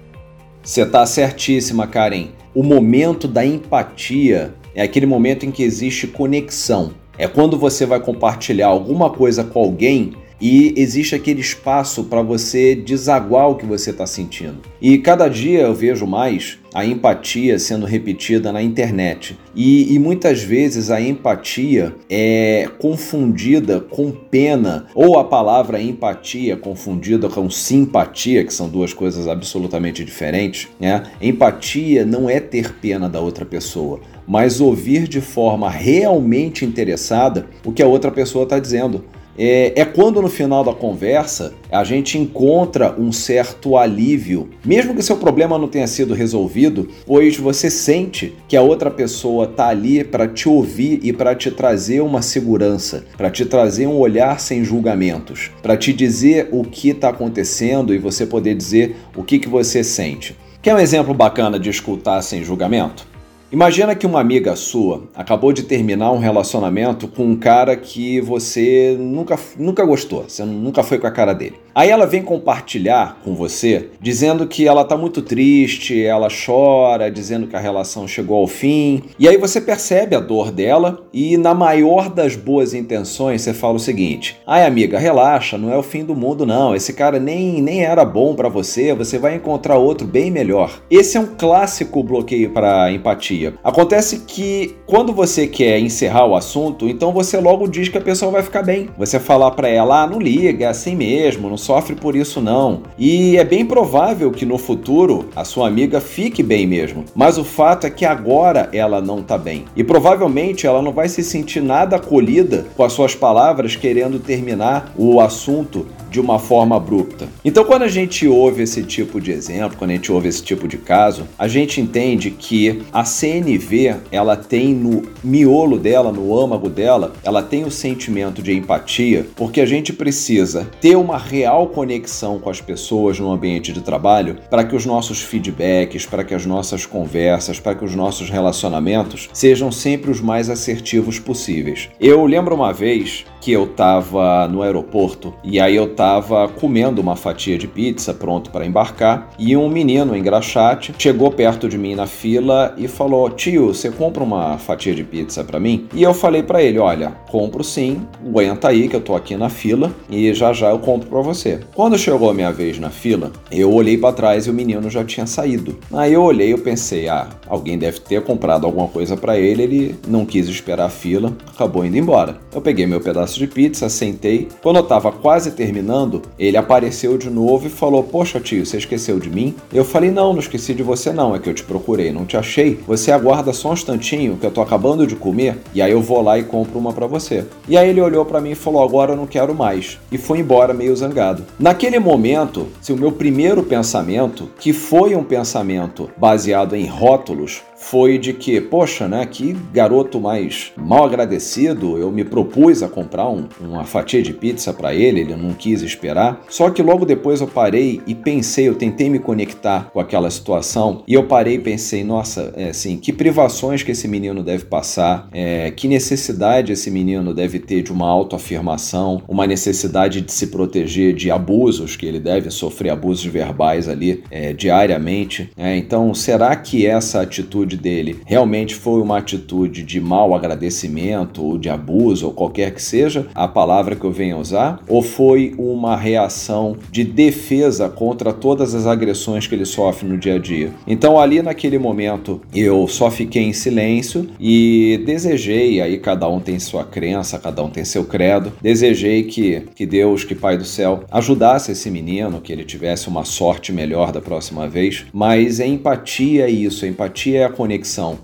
Você 0.62 0.82
está 0.82 1.04
certíssima, 1.04 1.86
Karen. 1.86 2.28
O 2.54 2.62
momento 2.62 3.28
da 3.28 3.44
empatia 3.44 4.54
é 4.74 4.82
aquele 4.82 5.06
momento 5.06 5.44
em 5.44 5.50
que 5.50 5.62
existe 5.62 6.06
conexão. 6.06 6.92
É 7.18 7.26
quando 7.26 7.58
você 7.58 7.84
vai 7.84 8.00
compartilhar 8.00 8.68
alguma 8.68 9.10
coisa 9.10 9.44
com 9.44 9.60
alguém 9.60 10.14
e 10.40 10.74
existe 10.76 11.14
aquele 11.14 11.40
espaço 11.40 12.04
para 12.04 12.22
você 12.22 12.74
desaguar 12.74 13.50
o 13.50 13.56
que 13.56 13.66
você 13.66 13.90
está 13.90 14.06
sentindo. 14.06 14.58
E 14.80 14.98
cada 14.98 15.28
dia 15.28 15.60
eu 15.60 15.74
vejo 15.74 16.06
mais 16.06 16.58
a 16.72 16.84
empatia 16.84 17.58
sendo 17.58 17.86
repetida 17.86 18.52
na 18.52 18.62
internet. 18.62 19.36
E, 19.54 19.92
e, 19.92 19.98
muitas 19.98 20.42
vezes 20.42 20.90
a 20.90 21.00
empatia 21.00 21.94
é 22.08 22.68
confundida 22.78 23.80
com 23.80 24.10
pena, 24.10 24.86
ou 24.94 25.18
a 25.18 25.24
palavra 25.24 25.80
empatia 25.80 26.56
confundida 26.56 27.28
com 27.28 27.50
simpatia, 27.50 28.44
que 28.44 28.52
são 28.52 28.68
duas 28.68 28.92
coisas 28.92 29.26
absolutamente 29.26 30.04
diferentes. 30.04 30.68
Né? 30.78 31.02
Empatia 31.20 32.04
não 32.04 32.28
é 32.28 32.38
ter 32.38 32.74
pena 32.74 33.08
da 33.08 33.20
outra 33.20 33.44
pessoa, 33.44 34.00
mas 34.26 34.60
ouvir 34.60 35.08
de 35.08 35.20
forma 35.20 35.70
realmente 35.70 36.64
interessada 36.64 37.46
o 37.64 37.72
que 37.72 37.82
a 37.82 37.86
outra 37.86 38.10
pessoa 38.10 38.44
está 38.44 38.58
dizendo 38.58 39.04
é, 39.38 39.72
é 39.80 39.84
quando 39.84 40.20
no 40.20 40.28
final 40.28 40.64
da 40.64 40.72
conversa 40.72 41.54
a 41.70 41.84
gente 41.84 42.18
encontra 42.18 42.94
um 42.98 43.12
certo 43.12 43.76
alívio, 43.76 44.50
mesmo 44.64 44.94
que 44.94 45.02
seu 45.02 45.16
problema 45.16 45.56
não 45.56 45.68
tenha 45.68 45.86
sido 45.86 46.12
resolvido, 46.12 46.88
pois 47.06 47.36
você 47.36 47.70
sente 47.70 48.34
que 48.48 48.56
a 48.56 48.62
outra 48.62 48.90
pessoa 48.90 49.44
está 49.44 49.68
ali 49.68 50.02
para 50.02 50.26
te 50.26 50.48
ouvir 50.48 50.98
e 51.02 51.12
para 51.12 51.34
te 51.34 51.50
trazer 51.50 52.00
uma 52.00 52.22
segurança, 52.22 53.04
para 53.16 53.30
te 53.30 53.44
trazer 53.44 53.86
um 53.86 53.98
olhar 53.98 54.40
sem 54.40 54.64
julgamentos, 54.64 55.50
para 55.62 55.76
te 55.76 55.92
dizer 55.92 56.48
o 56.50 56.64
que 56.64 56.88
está 56.88 57.10
acontecendo 57.10 57.94
e 57.94 57.98
você 57.98 58.26
poder 58.26 58.54
dizer 58.54 58.96
o 59.16 59.22
que, 59.22 59.38
que 59.38 59.48
você 59.48 59.84
sente. 59.84 60.36
Quer 60.60 60.74
um 60.74 60.78
exemplo 60.78 61.14
bacana 61.14 61.58
de 61.58 61.70
escutar 61.70 62.20
sem 62.22 62.42
julgamento? 62.42 63.06
Imagina 63.50 63.94
que 63.94 64.06
uma 64.06 64.20
amiga 64.20 64.54
sua 64.54 65.04
acabou 65.14 65.54
de 65.54 65.62
terminar 65.62 66.12
um 66.12 66.18
relacionamento 66.18 67.08
com 67.08 67.24
um 67.24 67.34
cara 67.34 67.74
que 67.76 68.20
você 68.20 68.94
nunca, 69.00 69.38
nunca 69.56 69.86
gostou, 69.86 70.24
você 70.28 70.44
nunca 70.44 70.82
foi 70.82 70.98
com 70.98 71.06
a 71.06 71.10
cara 71.10 71.32
dele. 71.32 71.54
Aí 71.74 71.88
ela 71.88 72.06
vem 72.06 72.22
compartilhar 72.22 73.18
com 73.24 73.34
você, 73.34 73.88
dizendo 74.00 74.46
que 74.46 74.66
ela 74.66 74.84
tá 74.84 74.98
muito 74.98 75.22
triste, 75.22 76.04
ela 76.04 76.28
chora, 76.28 77.10
dizendo 77.10 77.46
que 77.46 77.56
a 77.56 77.60
relação 77.60 78.06
chegou 78.06 78.36
ao 78.36 78.46
fim. 78.46 79.04
E 79.18 79.26
aí 79.26 79.38
você 79.38 79.60
percebe 79.62 80.14
a 80.14 80.20
dor 80.20 80.50
dela 80.50 81.06
e, 81.12 81.38
na 81.38 81.54
maior 81.54 82.10
das 82.10 82.36
boas 82.36 82.74
intenções, 82.74 83.42
você 83.42 83.54
fala 83.54 83.76
o 83.76 83.80
seguinte: 83.80 84.36
ai 84.46 84.66
amiga, 84.66 84.98
relaxa, 84.98 85.56
não 85.56 85.72
é 85.72 85.76
o 85.78 85.82
fim 85.82 86.04
do 86.04 86.14
mundo, 86.14 86.44
não. 86.44 86.74
Esse 86.74 86.92
cara 86.92 87.18
nem, 87.18 87.62
nem 87.62 87.82
era 87.82 88.04
bom 88.04 88.34
para 88.34 88.48
você, 88.50 88.92
você 88.92 89.16
vai 89.16 89.36
encontrar 89.36 89.78
outro 89.78 90.06
bem 90.06 90.30
melhor. 90.30 90.82
Esse 90.90 91.16
é 91.16 91.20
um 91.20 91.28
clássico 91.38 92.02
bloqueio 92.02 92.50
para 92.50 92.90
empatia 92.92 93.37
dia. 93.38 93.54
Acontece 93.62 94.20
que 94.26 94.74
quando 94.86 95.12
você 95.12 95.46
quer 95.46 95.78
encerrar 95.78 96.26
o 96.26 96.34
assunto, 96.34 96.88
então 96.88 97.12
você 97.12 97.38
logo 97.38 97.68
diz 97.68 97.88
que 97.88 97.98
a 97.98 98.02
pessoa 98.02 98.32
vai 98.32 98.42
ficar 98.42 98.62
bem. 98.62 98.90
Você 98.98 99.20
falar 99.20 99.52
para 99.52 99.68
ela, 99.68 100.02
ah, 100.02 100.06
não 100.06 100.18
liga, 100.18 100.64
é 100.64 100.68
assim 100.68 100.96
mesmo, 100.96 101.48
não 101.48 101.56
sofre 101.56 101.94
por 101.94 102.16
isso 102.16 102.40
não. 102.40 102.82
E 102.98 103.36
é 103.36 103.44
bem 103.44 103.64
provável 103.64 104.30
que 104.30 104.44
no 104.44 104.58
futuro 104.58 105.28
a 105.36 105.44
sua 105.44 105.68
amiga 105.68 106.00
fique 106.00 106.42
bem 106.42 106.66
mesmo. 106.66 107.04
Mas 107.14 107.38
o 107.38 107.44
fato 107.44 107.86
é 107.86 107.90
que 107.90 108.04
agora 108.04 108.68
ela 108.72 109.00
não 109.00 109.22
tá 109.22 109.38
bem. 109.38 109.64
E 109.76 109.84
provavelmente 109.84 110.66
ela 110.66 110.82
não 110.82 110.92
vai 110.92 111.08
se 111.08 111.22
sentir 111.22 111.62
nada 111.62 111.96
acolhida 111.96 112.66
com 112.76 112.82
as 112.82 112.92
suas 112.92 113.14
palavras 113.14 113.76
querendo 113.76 114.18
terminar 114.18 114.92
o 114.96 115.20
assunto 115.20 115.86
de 116.10 116.20
uma 116.20 116.38
forma 116.38 116.76
abrupta. 116.76 117.28
Então, 117.44 117.64
quando 117.64 117.82
a 117.82 117.88
gente 117.88 118.26
ouve 118.26 118.62
esse 118.62 118.82
tipo 118.82 119.20
de 119.20 119.30
exemplo, 119.30 119.76
quando 119.78 119.90
a 119.90 119.94
gente 119.94 120.10
ouve 120.12 120.28
esse 120.28 120.42
tipo 120.42 120.66
de 120.66 120.78
caso, 120.78 121.26
a 121.38 121.48
gente 121.48 121.80
entende 121.80 122.30
que 122.30 122.82
a 122.92 123.04
CNV, 123.04 123.96
ela 124.10 124.36
tem 124.36 124.74
no 124.74 125.02
miolo 125.22 125.78
dela, 125.78 126.12
no 126.12 126.38
âmago 126.38 126.68
dela, 126.68 127.12
ela 127.22 127.42
tem 127.42 127.64
o 127.64 127.70
sentimento 127.70 128.42
de 128.42 128.52
empatia, 128.52 129.26
porque 129.36 129.60
a 129.60 129.66
gente 129.66 129.92
precisa 129.92 130.68
ter 130.80 130.96
uma 130.96 131.18
real 131.18 131.68
conexão 131.68 132.38
com 132.38 132.50
as 132.50 132.60
pessoas 132.60 133.18
no 133.18 133.30
ambiente 133.30 133.72
de 133.72 133.80
trabalho 133.80 134.36
para 134.50 134.64
que 134.64 134.76
os 134.76 134.86
nossos 134.86 135.20
feedbacks, 135.22 136.06
para 136.06 136.24
que 136.24 136.34
as 136.34 136.46
nossas 136.46 136.86
conversas, 136.86 137.60
para 137.60 137.74
que 137.74 137.84
os 137.84 137.94
nossos 137.94 138.30
relacionamentos 138.30 139.28
sejam 139.32 139.70
sempre 139.70 140.10
os 140.10 140.20
mais 140.20 140.50
assertivos 140.50 141.18
possíveis. 141.18 141.88
Eu 142.00 142.24
lembro 142.26 142.54
uma 142.54 142.72
vez 142.72 143.24
que 143.48 143.52
eu 143.52 143.64
estava 143.64 144.46
no 144.46 144.60
aeroporto 144.60 145.32
e 145.42 145.58
aí 145.58 145.74
eu 145.74 145.84
estava 145.84 146.46
comendo 146.48 147.00
uma 147.00 147.16
fatia 147.16 147.56
de 147.56 147.66
pizza 147.66 148.12
pronto 148.12 148.50
para 148.50 148.66
embarcar 148.66 149.30
e 149.38 149.56
um 149.56 149.70
menino 149.70 150.14
engraxate 150.14 150.94
chegou 150.98 151.30
perto 151.30 151.66
de 151.66 151.78
mim 151.78 151.94
na 151.94 152.06
fila 152.06 152.74
e 152.76 152.86
falou: 152.86 153.30
"Tio, 153.30 153.68
você 153.68 153.90
compra 153.90 154.22
uma 154.22 154.58
fatia 154.58 154.94
de 154.94 155.02
pizza 155.02 155.42
para 155.42 155.58
mim?" 155.58 155.88
E 155.94 156.02
eu 156.02 156.12
falei 156.12 156.42
para 156.42 156.62
ele: 156.62 156.78
"Olha, 156.78 157.12
compro 157.30 157.64
sim, 157.64 158.02
aguenta 158.22 158.68
aí 158.68 158.86
que 158.86 158.96
eu 158.96 159.00
tô 159.00 159.16
aqui 159.16 159.34
na 159.34 159.48
fila 159.48 159.94
e 160.10 160.34
já 160.34 160.52
já 160.52 160.68
eu 160.68 160.80
compro 160.80 161.08
para 161.08 161.22
você." 161.22 161.60
Quando 161.74 161.96
chegou 161.96 162.28
a 162.28 162.34
minha 162.34 162.52
vez 162.52 162.78
na 162.78 162.90
fila, 162.90 163.32
eu 163.50 163.72
olhei 163.72 163.96
para 163.96 164.12
trás 164.12 164.46
e 164.46 164.50
o 164.50 164.52
menino 164.52 164.90
já 164.90 165.02
tinha 165.02 165.26
saído. 165.26 165.78
Aí 165.90 166.12
eu 166.12 166.22
olhei 166.22 166.52
e 166.52 166.58
pensei: 166.58 167.08
"Ah, 167.08 167.28
alguém 167.48 167.78
deve 167.78 167.98
ter 168.00 168.20
comprado 168.20 168.66
alguma 168.66 168.88
coisa 168.88 169.16
para 169.16 169.38
ele, 169.38 169.62
ele 169.62 169.94
não 170.06 170.26
quis 170.26 170.48
esperar 170.48 170.84
a 170.84 170.90
fila, 170.90 171.32
acabou 171.54 171.82
indo 171.82 171.96
embora." 171.96 172.36
Eu 172.54 172.60
peguei 172.60 172.86
meu 172.86 173.00
pedaço 173.00 173.37
de 173.38 173.46
pizza, 173.46 173.88
sentei. 173.88 174.48
Quando 174.62 174.76
eu 174.76 174.82
tava 174.82 175.12
quase 175.12 175.52
terminando, 175.52 176.22
ele 176.38 176.56
apareceu 176.56 177.16
de 177.16 177.30
novo 177.30 177.66
e 177.66 177.70
falou: 177.70 178.02
Poxa, 178.02 178.40
tio, 178.40 178.66
você 178.66 178.78
esqueceu 178.78 179.18
de 179.18 179.30
mim? 179.30 179.54
Eu 179.72 179.84
falei: 179.84 180.10
Não, 180.10 180.32
não 180.32 180.40
esqueci 180.40 180.74
de 180.74 180.82
você, 180.82 181.12
não. 181.12 181.34
É 181.34 181.38
que 181.38 181.48
eu 181.48 181.54
te 181.54 181.64
procurei, 181.64 182.12
não 182.12 182.26
te 182.26 182.36
achei. 182.36 182.80
Você 182.86 183.12
aguarda 183.12 183.52
só 183.52 183.70
um 183.70 183.74
instantinho 183.74 184.36
que 184.36 184.46
eu 184.46 184.50
tô 184.50 184.60
acabando 184.60 185.06
de 185.06 185.16
comer 185.16 185.58
e 185.72 185.80
aí 185.80 185.92
eu 185.92 186.02
vou 186.02 186.20
lá 186.20 186.38
e 186.38 186.44
compro 186.44 186.78
uma 186.78 186.92
para 186.92 187.06
você. 187.06 187.46
E 187.68 187.76
aí 187.76 187.88
ele 187.88 188.00
olhou 188.00 188.24
para 188.24 188.40
mim 188.40 188.50
e 188.50 188.56
falou: 188.56 188.82
Agora 188.82 189.12
eu 189.12 189.16
não 189.16 189.26
quero 189.26 189.54
mais. 189.54 189.98
E 190.10 190.18
foi 190.18 190.40
embora 190.40 190.74
meio 190.74 190.96
zangado. 190.96 191.44
Naquele 191.58 191.98
momento, 191.98 192.66
se 192.80 192.92
o 192.92 192.96
meu 192.96 193.12
primeiro 193.12 193.62
pensamento, 193.62 194.50
que 194.58 194.72
foi 194.72 195.14
um 195.14 195.24
pensamento 195.24 196.10
baseado 196.16 196.74
em 196.74 196.86
rótulos, 196.86 197.62
foi 197.90 198.18
de 198.18 198.32
que, 198.32 198.60
poxa, 198.60 199.08
né, 199.08 199.24
que 199.24 199.56
garoto 199.72 200.20
mais 200.20 200.72
mal 200.76 201.04
agradecido, 201.04 201.96
eu 201.96 202.10
me 202.10 202.24
propus 202.24 202.82
a 202.82 202.88
comprar 202.88 203.28
um, 203.28 203.48
uma 203.60 203.84
fatia 203.84 204.22
de 204.22 204.32
pizza 204.32 204.72
para 204.72 204.94
ele, 204.94 205.20
ele 205.20 205.36
não 205.36 205.54
quis 205.54 205.82
esperar. 205.82 206.42
Só 206.48 206.70
que 206.70 206.82
logo 206.82 207.06
depois 207.06 207.40
eu 207.40 207.46
parei 207.46 208.00
e 208.06 208.14
pensei, 208.14 208.68
eu 208.68 208.74
tentei 208.74 209.08
me 209.08 209.18
conectar 209.18 209.90
com 209.92 210.00
aquela 210.00 210.30
situação 210.30 211.02
e 211.06 211.14
eu 211.14 211.24
parei 211.24 211.54
e 211.54 211.58
pensei, 211.58 212.04
nossa, 212.04 212.52
é, 212.56 212.70
assim, 212.70 212.96
que 212.98 213.12
privações 213.12 213.82
que 213.82 213.92
esse 213.92 214.06
menino 214.06 214.42
deve 214.42 214.64
passar, 214.64 215.28
é, 215.32 215.70
que 215.70 215.88
necessidade 215.88 216.72
esse 216.72 216.90
menino 216.90 217.32
deve 217.32 217.58
ter 217.58 217.82
de 217.82 217.92
uma 217.92 218.08
autoafirmação, 218.08 219.22
uma 219.26 219.46
necessidade 219.46 220.20
de 220.20 220.32
se 220.32 220.48
proteger 220.48 221.14
de 221.14 221.30
abusos, 221.30 221.96
que 221.96 222.04
ele 222.04 222.20
deve 222.20 222.50
sofrer 222.50 222.90
abusos 222.90 223.24
verbais 223.24 223.88
ali 223.88 224.22
é, 224.30 224.52
diariamente. 224.52 225.50
É, 225.56 225.76
então, 225.76 226.12
será 226.12 226.54
que 226.54 226.86
essa 226.86 227.22
atitude 227.22 227.48
atitude 227.48 227.76
dele 227.78 228.20
realmente 228.24 228.74
foi 228.74 229.00
uma 229.00 229.18
atitude 229.18 229.82
de 229.82 230.00
mau 230.00 230.34
agradecimento 230.34 231.44
ou 231.44 231.58
de 231.58 231.68
abuso 231.68 232.26
ou 232.26 232.32
qualquer 232.32 232.72
que 232.72 232.82
seja 232.82 233.26
a 233.34 233.46
palavra 233.46 233.94
que 233.94 234.04
eu 234.04 234.12
venha 234.12 234.36
usar, 234.36 234.80
ou 234.88 235.02
foi 235.02 235.54
uma 235.58 235.96
reação 235.96 236.76
de 236.90 237.04
defesa 237.04 237.88
contra 237.88 238.32
todas 238.32 238.74
as 238.74 238.86
agressões 238.86 239.46
que 239.46 239.54
ele 239.54 239.64
sofre 239.64 240.08
no 240.08 240.16
dia 240.16 240.34
a 240.34 240.38
dia. 240.38 240.72
Então 240.86 241.18
ali 241.18 241.42
naquele 241.42 241.78
momento 241.78 242.40
eu 242.54 242.86
só 242.88 243.10
fiquei 243.10 243.42
em 243.42 243.52
silêncio 243.52 244.28
e 244.40 245.02
desejei, 245.06 245.80
aí 245.80 245.98
cada 245.98 246.28
um 246.28 246.40
tem 246.40 246.58
sua 246.58 246.84
crença, 246.84 247.38
cada 247.38 247.62
um 247.62 247.70
tem 247.70 247.84
seu 247.84 248.04
credo, 248.04 248.52
desejei 248.60 249.24
que, 249.24 249.62
que 249.74 249.86
Deus, 249.86 250.24
que 250.24 250.34
Pai 250.34 250.56
do 250.56 250.64
céu, 250.64 251.04
ajudasse 251.10 251.72
esse 251.72 251.90
menino, 251.90 252.40
que 252.40 252.52
ele 252.52 252.64
tivesse 252.64 253.08
uma 253.08 253.24
sorte 253.24 253.72
melhor 253.72 254.12
da 254.12 254.20
próxima 254.20 254.68
vez, 254.68 255.04
mas 255.12 255.60
é 255.60 255.66
empatia 255.66 256.48
isso, 256.48 256.86
empatia 256.86 257.40
é 257.40 257.44
a. 257.44 257.50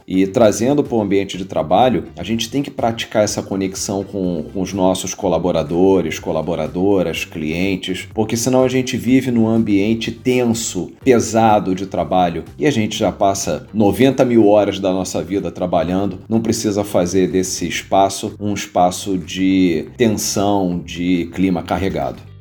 E 0.07 0.27
trazendo 0.27 0.83
para 0.83 0.97
o 0.97 1.01
ambiente 1.01 1.37
de 1.37 1.45
trabalho, 1.45 2.05
a 2.17 2.23
gente 2.23 2.51
tem 2.51 2.63
que 2.63 2.71
praticar 2.71 3.25
essa 3.25 3.43
conexão 3.43 4.05
com, 4.05 4.45
com 4.53 4.61
os 4.61 4.73
nossos 4.73 5.15
colaboradores, 5.15 6.19
colaboradoras, 6.19 7.25
clientes, 7.25 8.09
porque 8.15 8.37
senão 8.37 8.65
a 8.65 8.69
gente 8.69 8.97
vive 8.97 9.31
num 9.31 9.49
ambiente 9.49 10.11
tenso, 10.11 10.93
pesado 11.05 11.75
de 11.75 11.87
trabalho 11.87 12.45
e 12.59 12.67
a 12.67 12.71
gente 12.71 12.99
já 12.99 13.13
passa 13.13 13.67
90 13.73 14.25
mil 14.25 14.49
horas 14.49 14.79
da 14.79 14.93
nossa 14.93 15.23
vida 15.23 15.51
trabalhando, 15.51 16.21
não 16.29 16.41
precisa 16.41 16.85
fazer 16.85 17.29
desse 17.29 17.67
espaço 17.67 18.35
um 18.39 18.55
espaço 18.55 19.17
de 19.19 19.87
tensão, 19.97 20.81
de 20.85 21.31
clima 21.33 21.63
carregado. 21.63 22.34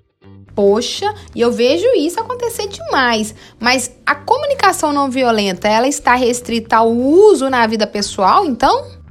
Poxa, 0.56 1.14
e 1.36 1.42
eu 1.42 1.52
vejo 1.52 1.88
isso 1.98 2.20
acontecer 2.20 2.68
demais. 2.68 3.34
Mas 3.60 3.92
a 4.06 4.16
comunicação 4.16 4.94
não 4.94 5.10
violenta, 5.10 5.68
ela 5.68 5.88
está 5.88 6.16
restrita 6.16 6.78
ao 6.78 6.92
uso 6.92 7.50
na 7.50 7.66
vida 7.66 7.88
pessoal, 7.88 8.46
então? 8.46 9.04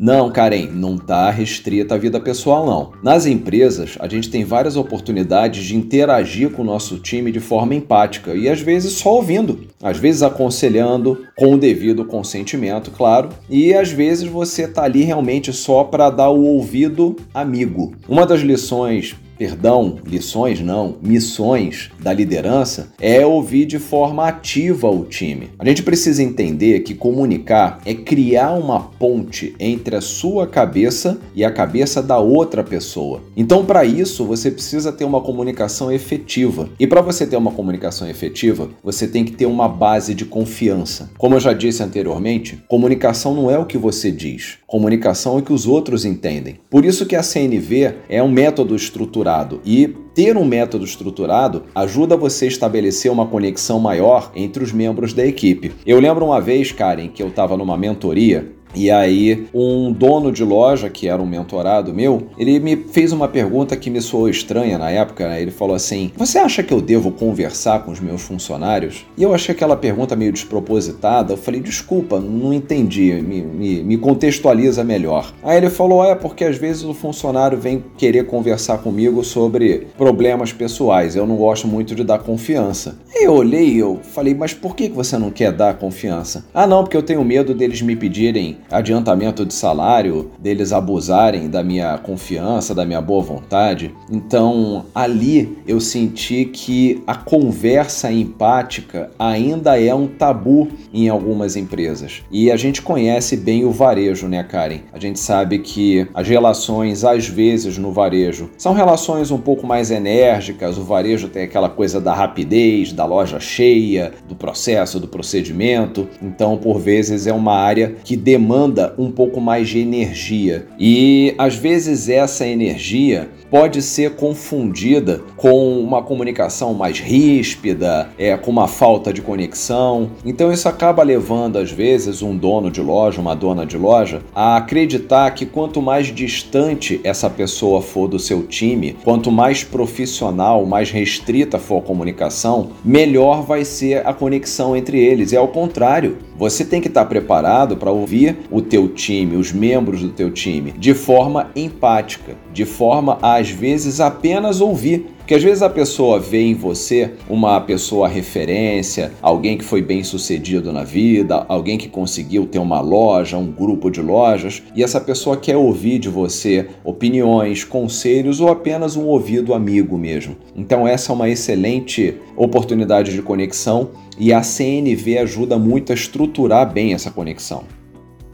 Não, 0.00 0.30
Karen, 0.30 0.68
não 0.72 0.94
está 0.94 1.28
restrita 1.28 1.96
à 1.96 1.98
vida 1.98 2.20
pessoal, 2.20 2.64
não. 2.64 2.92
Nas 3.02 3.26
empresas, 3.26 3.96
a 3.98 4.06
gente 4.06 4.30
tem 4.30 4.44
várias 4.44 4.76
oportunidades 4.76 5.64
de 5.64 5.74
interagir 5.74 6.50
com 6.50 6.62
o 6.62 6.64
nosso 6.64 6.98
time 7.00 7.32
de 7.32 7.40
forma 7.40 7.74
empática 7.74 8.32
e 8.32 8.48
às 8.48 8.60
vezes 8.60 8.92
só 8.92 9.14
ouvindo, 9.14 9.66
às 9.82 9.98
vezes 9.98 10.22
aconselhando 10.22 11.26
com 11.36 11.54
o 11.54 11.58
devido 11.58 12.04
consentimento, 12.04 12.92
claro, 12.92 13.30
e 13.50 13.74
às 13.74 13.90
vezes 13.90 14.28
você 14.28 14.62
está 14.62 14.84
ali 14.84 15.02
realmente 15.02 15.52
só 15.52 15.82
para 15.82 16.10
dar 16.10 16.30
o 16.30 16.44
ouvido 16.44 17.16
amigo. 17.34 17.92
Uma 18.08 18.24
das 18.24 18.40
lições 18.40 19.16
perdão, 19.38 19.98
lições 20.04 20.60
não, 20.60 20.96
missões 21.00 21.90
da 22.00 22.12
liderança 22.12 22.92
é 23.00 23.24
ouvir 23.24 23.66
de 23.66 23.78
forma 23.78 24.26
ativa 24.26 24.90
o 24.90 25.04
time. 25.04 25.50
A 25.58 25.64
gente 25.64 25.82
precisa 25.82 26.22
entender 26.22 26.80
que 26.80 26.92
comunicar 26.94 27.80
é 27.86 27.94
criar 27.94 28.52
uma 28.52 28.80
ponte 28.80 29.54
entre 29.60 29.94
a 29.94 30.00
sua 30.00 30.46
cabeça 30.46 31.18
e 31.34 31.44
a 31.44 31.52
cabeça 31.52 32.02
da 32.02 32.18
outra 32.18 32.64
pessoa. 32.64 33.22
Então, 33.36 33.64
para 33.64 33.84
isso, 33.84 34.24
você 34.24 34.50
precisa 34.50 34.90
ter 34.90 35.04
uma 35.04 35.20
comunicação 35.20 35.92
efetiva. 35.92 36.68
E 36.80 36.86
para 36.86 37.00
você 37.00 37.24
ter 37.24 37.36
uma 37.36 37.52
comunicação 37.52 38.08
efetiva, 38.08 38.68
você 38.82 39.06
tem 39.06 39.24
que 39.24 39.32
ter 39.32 39.46
uma 39.46 39.68
base 39.68 40.14
de 40.14 40.24
confiança. 40.24 41.10
Como 41.16 41.36
eu 41.36 41.40
já 41.40 41.52
disse 41.52 41.82
anteriormente, 41.82 42.58
comunicação 42.66 43.34
não 43.34 43.50
é 43.50 43.58
o 43.58 43.66
que 43.66 43.78
você 43.78 44.10
diz, 44.10 44.58
comunicação 44.66 45.36
é 45.36 45.40
o 45.40 45.42
que 45.42 45.52
os 45.52 45.66
outros 45.66 46.04
entendem. 46.04 46.56
Por 46.68 46.84
isso 46.84 47.06
que 47.06 47.14
a 47.14 47.22
CNV 47.22 47.94
é 48.08 48.22
um 48.22 48.30
método 48.30 48.74
estruturado 48.74 49.27
estruturado. 49.28 49.60
E 49.64 49.88
ter 50.14 50.36
um 50.36 50.44
método 50.44 50.84
estruturado 50.84 51.64
ajuda 51.74 52.16
você 52.16 52.46
a 52.46 52.48
estabelecer 52.48 53.12
uma 53.12 53.26
conexão 53.26 53.78
maior 53.78 54.32
entre 54.34 54.64
os 54.64 54.72
membros 54.72 55.12
da 55.12 55.24
equipe. 55.24 55.72
Eu 55.86 56.00
lembro 56.00 56.24
uma 56.24 56.40
vez, 56.40 56.72
Karen, 56.72 57.08
que 57.08 57.22
eu 57.22 57.28
estava 57.28 57.56
numa 57.56 57.76
mentoria 57.76 58.52
e 58.74 58.90
aí, 58.90 59.48
um 59.54 59.90
dono 59.90 60.30
de 60.30 60.44
loja, 60.44 60.90
que 60.90 61.08
era 61.08 61.20
um 61.20 61.26
mentorado 61.26 61.94
meu, 61.94 62.28
ele 62.38 62.60
me 62.60 62.76
fez 62.76 63.12
uma 63.12 63.26
pergunta 63.26 63.76
que 63.76 63.90
me 63.90 64.00
soou 64.00 64.28
estranha 64.28 64.76
na 64.76 64.90
época. 64.90 65.26
Né? 65.28 65.42
Ele 65.42 65.50
falou 65.50 65.74
assim: 65.74 66.12
Você 66.16 66.38
acha 66.38 66.62
que 66.62 66.72
eu 66.72 66.80
devo 66.80 67.10
conversar 67.10 67.84
com 67.84 67.90
os 67.90 68.00
meus 68.00 68.22
funcionários? 68.22 69.06
E 69.16 69.22
eu 69.22 69.34
achei 69.34 69.54
aquela 69.54 69.76
pergunta 69.76 70.14
meio 70.14 70.32
despropositada. 70.32 71.32
Eu 71.32 71.36
falei: 71.36 71.60
Desculpa, 71.60 72.20
não 72.20 72.52
entendi, 72.52 73.12
me, 73.22 73.40
me, 73.40 73.82
me 73.82 73.96
contextualiza 73.96 74.84
melhor. 74.84 75.32
Aí 75.42 75.56
ele 75.56 75.70
falou: 75.70 76.04
É, 76.04 76.14
porque 76.14 76.44
às 76.44 76.56
vezes 76.56 76.84
o 76.84 76.94
funcionário 76.94 77.58
vem 77.58 77.82
querer 77.96 78.26
conversar 78.26 78.78
comigo 78.78 79.24
sobre 79.24 79.86
problemas 79.96 80.52
pessoais. 80.52 81.16
Eu 81.16 81.26
não 81.26 81.36
gosto 81.36 81.66
muito 81.66 81.94
de 81.94 82.04
dar 82.04 82.18
confiança. 82.18 82.98
Aí 83.14 83.24
eu 83.24 83.32
olhei 83.32 83.70
e 83.70 83.78
eu 83.78 83.98
falei: 84.02 84.34
Mas 84.34 84.52
por 84.52 84.76
que 84.76 84.88
você 84.88 85.16
não 85.16 85.30
quer 85.30 85.52
dar 85.52 85.74
confiança? 85.78 86.44
Ah, 86.52 86.66
não, 86.66 86.84
porque 86.84 86.96
eu 86.96 87.02
tenho 87.02 87.24
medo 87.24 87.54
deles 87.54 87.80
me 87.80 87.96
pedirem 87.96 88.57
adiantamento 88.70 89.44
de 89.44 89.54
salário, 89.54 90.30
deles 90.38 90.72
abusarem 90.72 91.48
da 91.48 91.62
minha 91.62 91.96
confiança, 91.98 92.74
da 92.74 92.84
minha 92.84 93.00
boa 93.00 93.22
vontade. 93.22 93.94
Então, 94.10 94.86
ali 94.94 95.58
eu 95.66 95.80
senti 95.80 96.44
que 96.44 97.02
a 97.06 97.14
conversa 97.14 98.10
empática 98.10 99.10
ainda 99.18 99.80
é 99.80 99.94
um 99.94 100.06
tabu 100.06 100.68
em 100.92 101.08
algumas 101.08 101.56
empresas. 101.56 102.22
E 102.30 102.50
a 102.50 102.56
gente 102.56 102.82
conhece 102.82 103.36
bem 103.36 103.64
o 103.64 103.70
varejo, 103.70 104.28
né, 104.28 104.42
Karen? 104.42 104.80
A 104.92 104.98
gente 104.98 105.18
sabe 105.18 105.58
que 105.58 106.06
as 106.14 106.28
relações, 106.28 107.04
às 107.04 107.26
vezes, 107.26 107.78
no 107.78 107.92
varejo 107.92 108.50
são 108.58 108.72
relações 108.72 109.30
um 109.30 109.38
pouco 109.38 109.66
mais 109.66 109.90
enérgicas. 109.90 110.78
O 110.78 110.82
varejo 110.82 111.28
tem 111.28 111.44
aquela 111.44 111.68
coisa 111.68 112.00
da 112.00 112.14
rapidez, 112.14 112.92
da 112.92 113.04
loja 113.04 113.40
cheia, 113.40 114.12
do 114.28 114.34
processo, 114.34 115.00
do 115.00 115.08
procedimento. 115.08 116.08
Então, 116.22 116.56
por 116.56 116.78
vezes, 116.78 117.26
é 117.26 117.32
uma 117.32 117.54
área 117.54 117.94
que 118.04 118.16
demanda 118.16 118.47
demanda 118.48 118.94
um 118.96 119.10
pouco 119.10 119.42
mais 119.42 119.68
de 119.68 119.78
energia. 119.78 120.66
E 120.80 121.34
às 121.36 121.54
vezes 121.54 122.08
essa 122.08 122.46
energia 122.46 123.28
pode 123.50 123.82
ser 123.82 124.16
confundida 124.16 125.22
com 125.36 125.80
uma 125.80 126.02
comunicação 126.02 126.74
mais 126.74 126.98
ríspida, 126.98 128.10
é, 128.18 128.36
com 128.36 128.50
uma 128.50 128.68
falta 128.68 129.12
de 129.12 129.22
conexão. 129.22 130.10
Então 130.24 130.52
isso 130.52 130.68
acaba 130.68 131.02
levando 131.02 131.56
às 131.56 131.70
vezes 131.70 132.22
um 132.22 132.36
dono 132.36 132.70
de 132.70 132.80
loja, 132.80 133.20
uma 133.20 133.34
dona 133.34 133.64
de 133.64 133.76
loja, 133.76 134.22
a 134.34 134.56
acreditar 134.56 135.30
que 135.30 135.46
quanto 135.46 135.80
mais 135.80 136.06
distante 136.06 137.00
essa 137.04 137.30
pessoa 137.30 137.80
for 137.80 138.08
do 138.08 138.18
seu 138.18 138.42
time, 138.42 138.96
quanto 139.04 139.30
mais 139.30 139.64
profissional, 139.64 140.64
mais 140.66 140.90
restrita 140.90 141.58
for 141.58 141.78
a 141.78 141.82
comunicação, 141.82 142.70
melhor 142.84 143.42
vai 143.42 143.64
ser 143.64 144.06
a 144.06 144.12
conexão 144.12 144.76
entre 144.76 144.98
eles. 144.98 145.32
É 145.32 145.36
ao 145.36 145.48
contrário. 145.48 146.18
Você 146.38 146.64
tem 146.64 146.80
que 146.80 146.86
estar 146.86 147.04
preparado 147.06 147.76
para 147.76 147.90
ouvir 147.90 148.36
o 148.48 148.62
teu 148.62 148.86
time, 148.88 149.36
os 149.36 149.52
membros 149.52 150.02
do 150.02 150.10
teu 150.10 150.30
time, 150.30 150.70
de 150.70 150.94
forma 150.94 151.50
empática, 151.56 152.36
de 152.52 152.64
forma 152.64 153.18
a 153.20 153.37
às 153.38 153.50
vezes 153.50 154.00
apenas 154.00 154.60
ouvir. 154.60 155.06
Porque 155.18 155.34
às 155.34 155.42
vezes 155.42 155.62
a 155.62 155.68
pessoa 155.68 156.18
vê 156.18 156.40
em 156.40 156.54
você 156.54 157.10
uma 157.28 157.60
pessoa 157.60 158.08
referência, 158.08 159.12
alguém 159.20 159.58
que 159.58 159.64
foi 159.64 159.82
bem 159.82 160.02
sucedido 160.02 160.72
na 160.72 160.84
vida, 160.84 161.44
alguém 161.48 161.76
que 161.76 161.86
conseguiu 161.86 162.46
ter 162.46 162.58
uma 162.58 162.80
loja, 162.80 163.36
um 163.36 163.52
grupo 163.52 163.90
de 163.90 164.00
lojas, 164.00 164.62
e 164.74 164.82
essa 164.82 164.98
pessoa 164.98 165.36
quer 165.36 165.56
ouvir 165.56 165.98
de 165.98 166.08
você 166.08 166.68
opiniões, 166.82 167.62
conselhos 167.62 168.40
ou 168.40 168.48
apenas 168.48 168.96
um 168.96 169.04
ouvido 169.04 169.52
amigo 169.52 169.98
mesmo. 169.98 170.34
Então, 170.56 170.88
essa 170.88 171.12
é 171.12 171.14
uma 171.14 171.28
excelente 171.28 172.14
oportunidade 172.34 173.12
de 173.12 173.20
conexão 173.20 173.90
e 174.18 174.32
a 174.32 174.42
CNV 174.42 175.18
ajuda 175.18 175.58
muito 175.58 175.92
a 175.92 175.94
estruturar 175.94 176.72
bem 176.72 176.94
essa 176.94 177.10
conexão. 177.10 177.64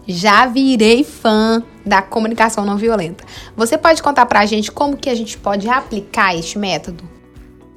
Já 0.07 0.47
virei 0.47 1.03
fã 1.05 1.63
da 1.85 2.03
comunicação 2.03 2.65
não 2.65 2.77
violenta. 2.77 3.25
Você 3.57 3.79
pode 3.79 4.03
contar 4.03 4.27
pra 4.27 4.47
gente 4.47 4.71
como 4.71 4.97
que 4.97 5.09
a 5.09 5.15
gente 5.15 5.37
pode 5.39 5.69
aplicar 5.69 6.37
este 6.37 6.59
método? 6.59 7.05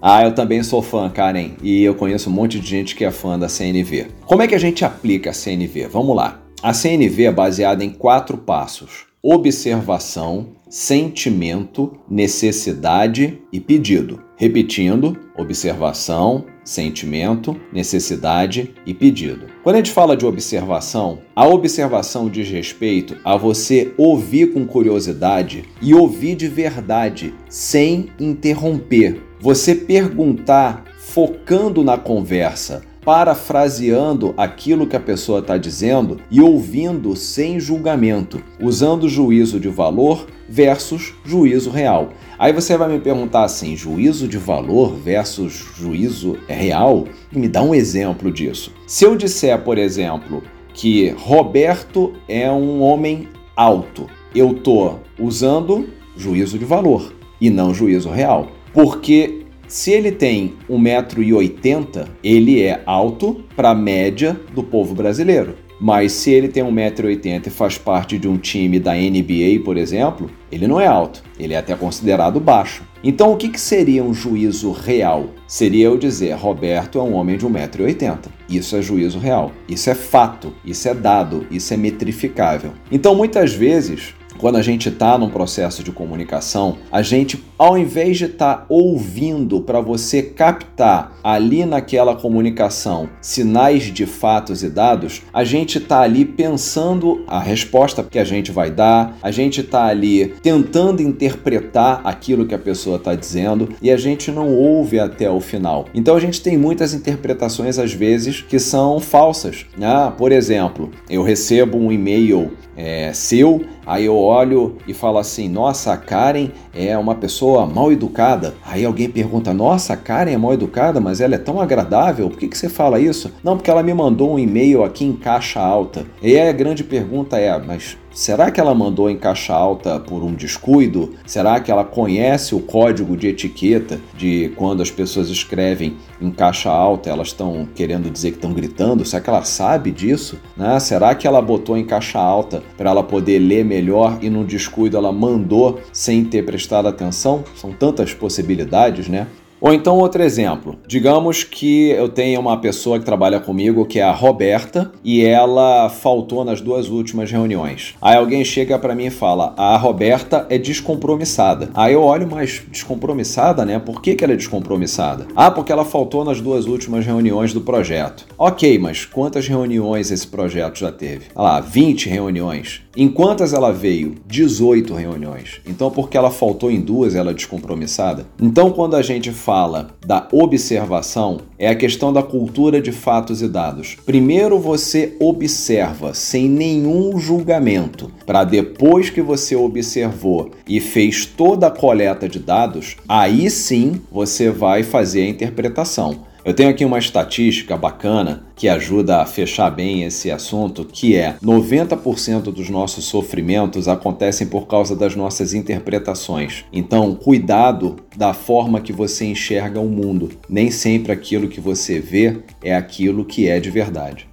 Ah, 0.02 0.24
eu 0.24 0.36
também 0.36 0.62
sou 0.62 0.82
fã, 0.82 1.10
Karen, 1.10 1.52
e 1.62 1.84
eu 1.84 1.96
conheço 1.96 2.30
um 2.30 2.34
monte 2.34 2.60
de 2.60 2.68
gente 2.68 2.96
que 2.96 3.04
é 3.04 3.12
fã 3.12 3.38
da 3.38 3.50
CNV. 3.50 4.08
Como 4.26 4.42
é 4.42 4.48
que 4.48 4.56
a 4.56 4.60
gente 4.60 4.86
aplica 4.86 5.32
a 5.32 5.34
CNV? 5.34 5.88
Vamos 5.88 6.16
lá. 6.16 6.40
A 6.62 6.74
CNV 6.74 7.26
é 7.26 7.32
baseada 7.32 7.84
em 7.84 7.90
quatro 7.90 8.38
passos: 8.38 9.08
observação, 9.22 10.57
sentimento, 10.69 11.97
necessidade 12.10 13.41
e 13.51 13.60
pedido. 13.60 14.21
Repetindo: 14.36 15.17
observação, 15.38 16.45
sentimento, 16.63 17.56
necessidade 17.71 18.73
e 18.86 18.93
pedido. 18.93 19.47
Quando 19.63 19.75
a 19.75 19.80
gente 19.80 19.91
fala 19.91 20.17
de 20.17 20.25
observação, 20.25 21.19
a 21.36 21.47
observação 21.47 22.30
diz 22.30 22.49
respeito 22.49 23.17
a 23.23 23.38
você 23.38 23.93
ouvir 23.97 24.53
com 24.53 24.65
curiosidade 24.65 25.63
e 25.82 25.93
ouvir 25.93 26.36
de 26.36 26.47
verdade, 26.47 27.34
sem 27.49 28.10
interromper. 28.19 29.23
Você 29.39 29.75
perguntar 29.75 30.84
focando 30.97 31.84
na 31.84 31.97
conversa, 31.97 32.84
parafraseando 33.08 34.34
aquilo 34.36 34.86
que 34.86 34.98
a 34.98 35.00
pessoa 35.00 35.39
está 35.39 35.58
dizendo 35.58 36.20
e 36.30 36.41
ouvindo 36.41 37.15
sem 37.15 37.58
julgamento, 37.58 38.43
usando 38.62 39.08
juízo 39.08 39.62
de 39.62 39.70
valor 39.70 40.28
versus 40.50 41.13
juízo 41.24 41.70
real. 41.70 42.10
Aí 42.38 42.52
você 42.52 42.76
vai 42.76 42.89
me 42.89 43.00
perguntar 43.00 43.46
assim: 43.46 43.78
juízo 43.78 44.28
de 44.28 44.38
valor 44.38 44.93
versus 44.93 45.54
juízo 45.78 46.38
real? 46.50 47.06
Me 47.32 47.48
dá 47.48 47.63
um 47.63 47.74
exemplo 47.74 48.30
disso. 48.30 48.74
Se 48.86 49.06
eu 49.06 49.15
disser, 49.15 49.58
por 49.60 49.78
exemplo, 49.78 50.43
que 50.74 51.12
Roberto 51.12 52.12
é 52.28 52.52
um 52.52 52.82
homem 52.82 53.30
alto, 53.56 54.06
eu 54.36 54.52
estou 54.52 55.00
usando 55.17 55.88
juízo 56.17 56.60
de 56.60 56.65
valor 56.65 57.13
e 57.39 57.50
não 57.50 57.74
juízo 57.74 58.10
real. 58.10 58.52
Porque 58.74 59.37
se 59.67 59.91
ele 59.91 60.12
tem 60.12 60.53
1,80m, 60.69 62.08
ele 62.23 62.62
é 62.62 62.82
alto 62.86 63.43
para 63.56 63.71
a 63.71 63.75
média 63.75 64.39
do 64.53 64.63
povo 64.63 64.95
brasileiro. 64.95 65.56
Mas 65.80 66.13
se 66.13 66.32
ele 66.32 66.47
tem 66.47 66.63
1,80m 66.63 67.47
e 67.47 67.49
faz 67.49 67.77
parte 67.77 68.17
de 68.17 68.27
um 68.27 68.38
time 68.38 68.80
da 68.80 68.93
NBA, 68.93 69.62
por 69.63 69.77
exemplo, 69.77 70.32
ele 70.51 70.67
não 70.67 70.82
é 70.82 70.88
alto, 70.88 71.21
ele 71.39 71.53
é 71.53 71.58
até 71.58 71.75
considerado 71.75 72.39
baixo. 72.39 72.84
Então 73.03 73.32
o 73.32 73.38
que, 73.38 73.49
que 73.49 73.60
seria 73.60 74.03
um 74.03 74.13
juízo 74.13 74.71
real? 74.71 75.30
Seria 75.47 75.86
eu 75.86 75.97
dizer, 75.97 76.34
Roberto 76.36 76.97
é 76.97 77.01
um 77.01 77.13
homem 77.13 77.38
de 77.38 77.45
1,80m. 77.45 78.17
Isso 78.49 78.75
é 78.75 78.82
juízo 78.82 79.19
real. 79.19 79.51
Isso 79.69 79.89
é 79.89 79.93
fato, 79.93 80.53
isso 80.65 80.88
é 80.88 80.95
dado, 80.95 81.45
isso 81.51 81.73
é 81.73 81.77
metrificável. 81.77 82.71
Então 82.91 83.13
muitas 83.13 83.53
vezes 83.53 84.15
quando 84.38 84.58
a 84.58 84.62
gente 84.62 84.89
está 84.89 85.17
num 85.17 85.30
processo 85.30 85.84
de 85.84 85.91
comunicação, 85.91 86.78
a 86.91 87.02
gente, 87.02 87.43
ao 87.58 87.78
invés 87.78 88.17
de 88.17 88.26
estar 88.26 88.56
tá 88.56 88.65
ouvindo 88.69 89.62
para 89.62 89.82
você 89.82 90.21
captar 90.21 91.17
ali 91.23 91.65
naquela 91.65 92.15
comunicação 92.15 93.10
sinais 93.21 93.84
de 93.84 94.06
fatos 94.06 94.63
e 94.63 94.69
dados, 94.69 95.21
a 95.34 95.43
gente 95.43 95.78
está 95.78 96.02
ali 96.02 96.26
pensando 96.26 97.23
a 97.28 97.39
resposta 97.39 98.04
que 98.04 98.19
a 98.19 98.23
gente 98.23 98.52
vai 98.52 98.71
dar, 98.71 99.17
a 99.21 99.32
gente 99.32 99.62
está 99.62 99.86
ali 99.86 100.34
tentando 100.41 101.02
interpretar 101.02 102.02
aquilo 102.04 102.45
que 102.45 102.56
a 102.56 102.60
pessoa 102.60 102.97
está 102.97 103.15
dizendo 103.15 103.69
e 103.82 103.91
a 103.91 103.97
gente 103.97 104.32
não 104.32 104.54
ouve 104.54 105.00
até 105.00 105.30
o 105.30 105.39
final. 105.39 105.86
Então 105.93 106.15
a 106.15 106.19
gente 106.19 106.41
tem 106.41 106.58
muitas 106.58 106.93
interpretações 106.93 107.80
às 107.80 107.93
vezes 107.93 108.41
que 108.41 108.60
são 108.60 109.00
falsas. 109.00 109.65
Ah, 109.82 110.12
por 110.15 110.32
exemplo, 110.32 110.91
eu 111.10 111.23
recebo 111.23 111.78
um 111.78 111.91
e-mail 111.91 112.52
é, 112.78 113.12
seu, 113.12 113.66
aí 113.86 114.06
eu 114.06 114.16
olho 114.16 114.78
e 114.88 114.94
falo 114.94 115.18
assim: 115.18 115.50
nossa, 115.50 115.92
a 115.92 115.98
Karen 115.98 116.50
é 116.74 116.96
uma 116.96 117.16
pessoa 117.16 117.66
mal 117.66 117.92
educada. 117.92 118.54
Aí 118.63 118.86
alguém 118.86 119.10
pergunta: 119.10 119.52
nossa, 119.52 119.94
a 119.94 119.98
Karen 119.98 120.32
é 120.32 120.38
mal 120.38 120.54
educada, 120.54 121.02
mas 121.02 121.20
ela 121.20 121.34
é 121.34 121.40
tão 121.40 121.60
agradável, 121.60 122.30
por 122.30 122.38
que, 122.38 122.48
que 122.48 122.58
você 122.58 122.70
fala 122.70 123.00
isso? 123.00 123.34
Não, 123.44 123.58
porque 123.58 123.72
ela 123.72 123.82
me 123.82 123.94
mandou 123.94 124.34
um 124.34 124.38
e-mail 124.38 124.84
aqui 124.84 125.04
em 125.04 125.13
caixa 125.13 125.60
alta. 125.60 126.06
E 126.22 126.38
aí 126.38 126.48
a 126.48 126.54
grande 126.54 126.84
pergunta 126.84 127.38
é: 127.38 127.58
mas 127.58 127.98
Será 128.17 128.49
que 128.49 128.60
ela 128.60 128.73
mandou 128.73 129.12
em 129.12 129.15
caixa 129.15 129.53
alta 129.53 129.99
por 129.99 130.23
um 130.23 130.34
descuido? 130.34 131.13
Será 131.23 131.60
que 131.60 131.69
ela 131.69 131.84
conhece 131.84 132.56
o 132.56 132.60
código 132.60 133.15
de 133.15 133.27
etiqueta 133.27 134.01
de 134.17 134.51
quando 134.56 134.82
as 134.82 134.89
pessoas 134.89 135.30
escrevem 135.30 135.97
em 136.19 136.32
caixa 136.32 136.71
alta, 136.71 137.12
elas 137.12 137.27
estão 137.27 137.67
querendo 137.75 138.10
dizer 138.10 138.32
que 138.32 138.38
estão 138.38 138.53
gritando? 138.53 139.06
Será 139.06 139.21
que 139.21 139.30
ela 139.30 139.43
sabe 139.43 139.91
disso? 139.91 140.39
Né? 140.58 140.80
Será 140.80 141.13
que 141.13 141.27
ela 141.27 141.39
botou 141.43 141.77
em 141.77 141.86
caixa 141.86 142.17
alta 142.17 142.63
para 142.75 142.89
ela 142.89 143.03
poder 143.03 143.38
ler 143.38 143.63
melhor 143.63 144.17
e 144.19 144.32
no 144.32 144.43
descuido 144.43 144.97
ela 144.97 145.12
mandou 145.12 145.80
sem 145.93 146.25
ter 146.25 146.43
prestado 146.43 146.88
atenção? 146.88 147.43
São 147.56 147.71
tantas 147.71 148.15
possibilidades, 148.15 149.08
né? 149.08 149.27
Ou 149.60 149.74
então 149.74 149.98
outro 149.98 150.22
exemplo, 150.22 150.76
digamos 150.88 151.43
que 151.43 151.89
eu 151.89 152.08
tenha 152.08 152.39
uma 152.39 152.58
pessoa 152.58 153.00
que 153.00 153.06
trabalha 153.06 153.39
comigo 153.39 153.86
que 153.86 154.00
é 154.00 154.04
a 154.04 154.12
Roberta 154.12 154.91
e 155.04 155.26
ela 155.26 155.89
faltou 155.89 156.46
nas 156.46 156.62
duas 156.62 156.89
últimas 156.89 157.32
reuniões. 157.32 157.96
Aí 158.02 158.15
alguém 158.15 158.46
chega 158.46 158.78
para 158.78 158.93
mim 158.93 159.06
e 159.06 159.12
fala: 159.12 159.54
"A 159.58 159.76
Roberta 159.76 160.46
é 160.50 160.58
descompromissada". 160.58 161.70
Aí 161.74 161.93
eu 161.93 162.04
olho, 162.04 162.28
mas 162.30 162.62
descompromissada, 162.72 163.65
né? 163.65 163.80
Por 163.80 164.02
que, 164.02 164.15
que 164.15 164.24
ela 164.24 164.34
é 164.34 164.38
descompromissada? 164.38 165.26
Ah, 165.36 165.50
porque 165.50 165.72
ela 165.72 165.84
faltou 165.84 166.24
nas 166.24 166.39
duas 166.39 166.67
últimas 166.67 167.06
reuniões 167.06 167.52
do 167.52 167.62
projeto. 167.62 168.28
OK, 168.38 168.78
mas 168.78 169.06
quantas 169.06 169.48
reuniões 169.48 170.12
esse 170.12 170.28
projeto 170.28 170.78
já 170.78 170.91
teve? 170.91 171.26
Ah 171.36 171.48
lá, 171.48 171.62
20 171.62 172.10
reuniões. 172.10 172.82
Em 172.96 173.08
quantas 173.08 173.54
ela 173.54 173.72
veio? 173.72 174.15
18 174.26 174.93
reuniões. 174.93 175.62
Então, 175.65 175.89
porque 175.89 176.17
ela 176.17 176.32
faltou 176.32 176.70
em 176.70 176.82
duas, 176.82 177.15
ela 177.15 177.32
é 177.32 177.34
descompromissada? 177.34 178.26
Então, 178.41 178.72
quando 178.72 178.96
a 178.96 179.02
gente 179.02 179.32
fala 179.47 179.91
da 180.05 180.27
observação, 180.33 181.39
é 181.57 181.69
a 181.69 181.75
questão 181.75 182.12
da 182.12 182.21
cultura 182.21 182.81
de 182.81 182.91
fatos 182.91 183.41
e 183.41 183.47
dados. 183.47 183.95
Primeiro 184.05 184.60
você 184.60 185.15
observa 185.21 186.13
sem 186.13 186.49
nenhum 186.49 187.17
julgamento, 187.17 188.12
para 188.25 188.43
depois 188.43 189.10
que 189.10 189.21
você 189.21 189.55
observou 189.55 190.51
e 190.67 190.81
fez 190.81 191.25
toda 191.25 191.67
a 191.67 191.71
coleta 191.71 192.27
de 192.27 192.39
dados, 192.39 192.97
aí 193.07 193.49
sim 193.49 194.01
você 194.12 194.49
vai 194.49 194.83
fazer 194.83 195.21
a 195.21 195.29
interpretação. 195.29 196.27
Eu 196.47 196.53
tenho 196.53 196.69
aqui 196.69 196.86
uma 196.86 196.97
estatística 196.97 197.75
bacana 197.75 198.45
que 198.55 198.69
ajuda 198.69 199.17
a 199.17 199.25
fechar 199.25 199.69
bem 199.69 200.03
esse 200.03 200.31
assunto, 200.31 200.86
que 200.86 201.13
é 201.13 201.36
90% 201.43 202.43
dos 202.43 202.69
nossos 202.69 203.03
sofrimentos 203.03 203.89
acontecem 203.89 204.47
por 204.47 204.65
causa 204.65 204.95
das 204.95 205.13
nossas 205.13 205.53
interpretações. 205.53 206.63
Então, 206.71 207.13
cuidado 207.15 207.97
da 208.15 208.33
forma 208.33 208.79
que 208.79 208.93
você 208.93 209.25
enxerga 209.25 209.81
o 209.81 209.89
mundo. 209.89 210.39
Nem 210.47 210.71
sempre 210.71 211.12
aquilo 211.12 211.49
que 211.49 211.60
você 211.60 211.99
vê 211.99 212.41
é 212.63 212.73
aquilo 212.73 213.25
que 213.25 213.49
é 213.49 213.60
de 213.60 213.69
verdade. 213.69 214.29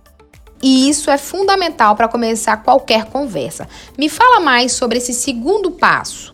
E 0.63 0.89
isso 0.89 1.11
é 1.11 1.19
fundamental 1.19 1.97
para 1.97 2.07
começar 2.07 2.59
qualquer 2.59 3.07
conversa. 3.07 3.69
Me 3.99 4.09
fala 4.09 4.39
mais 4.39 4.71
sobre 4.71 4.99
esse 4.99 5.13
segundo 5.13 5.73
passo. 5.73 6.33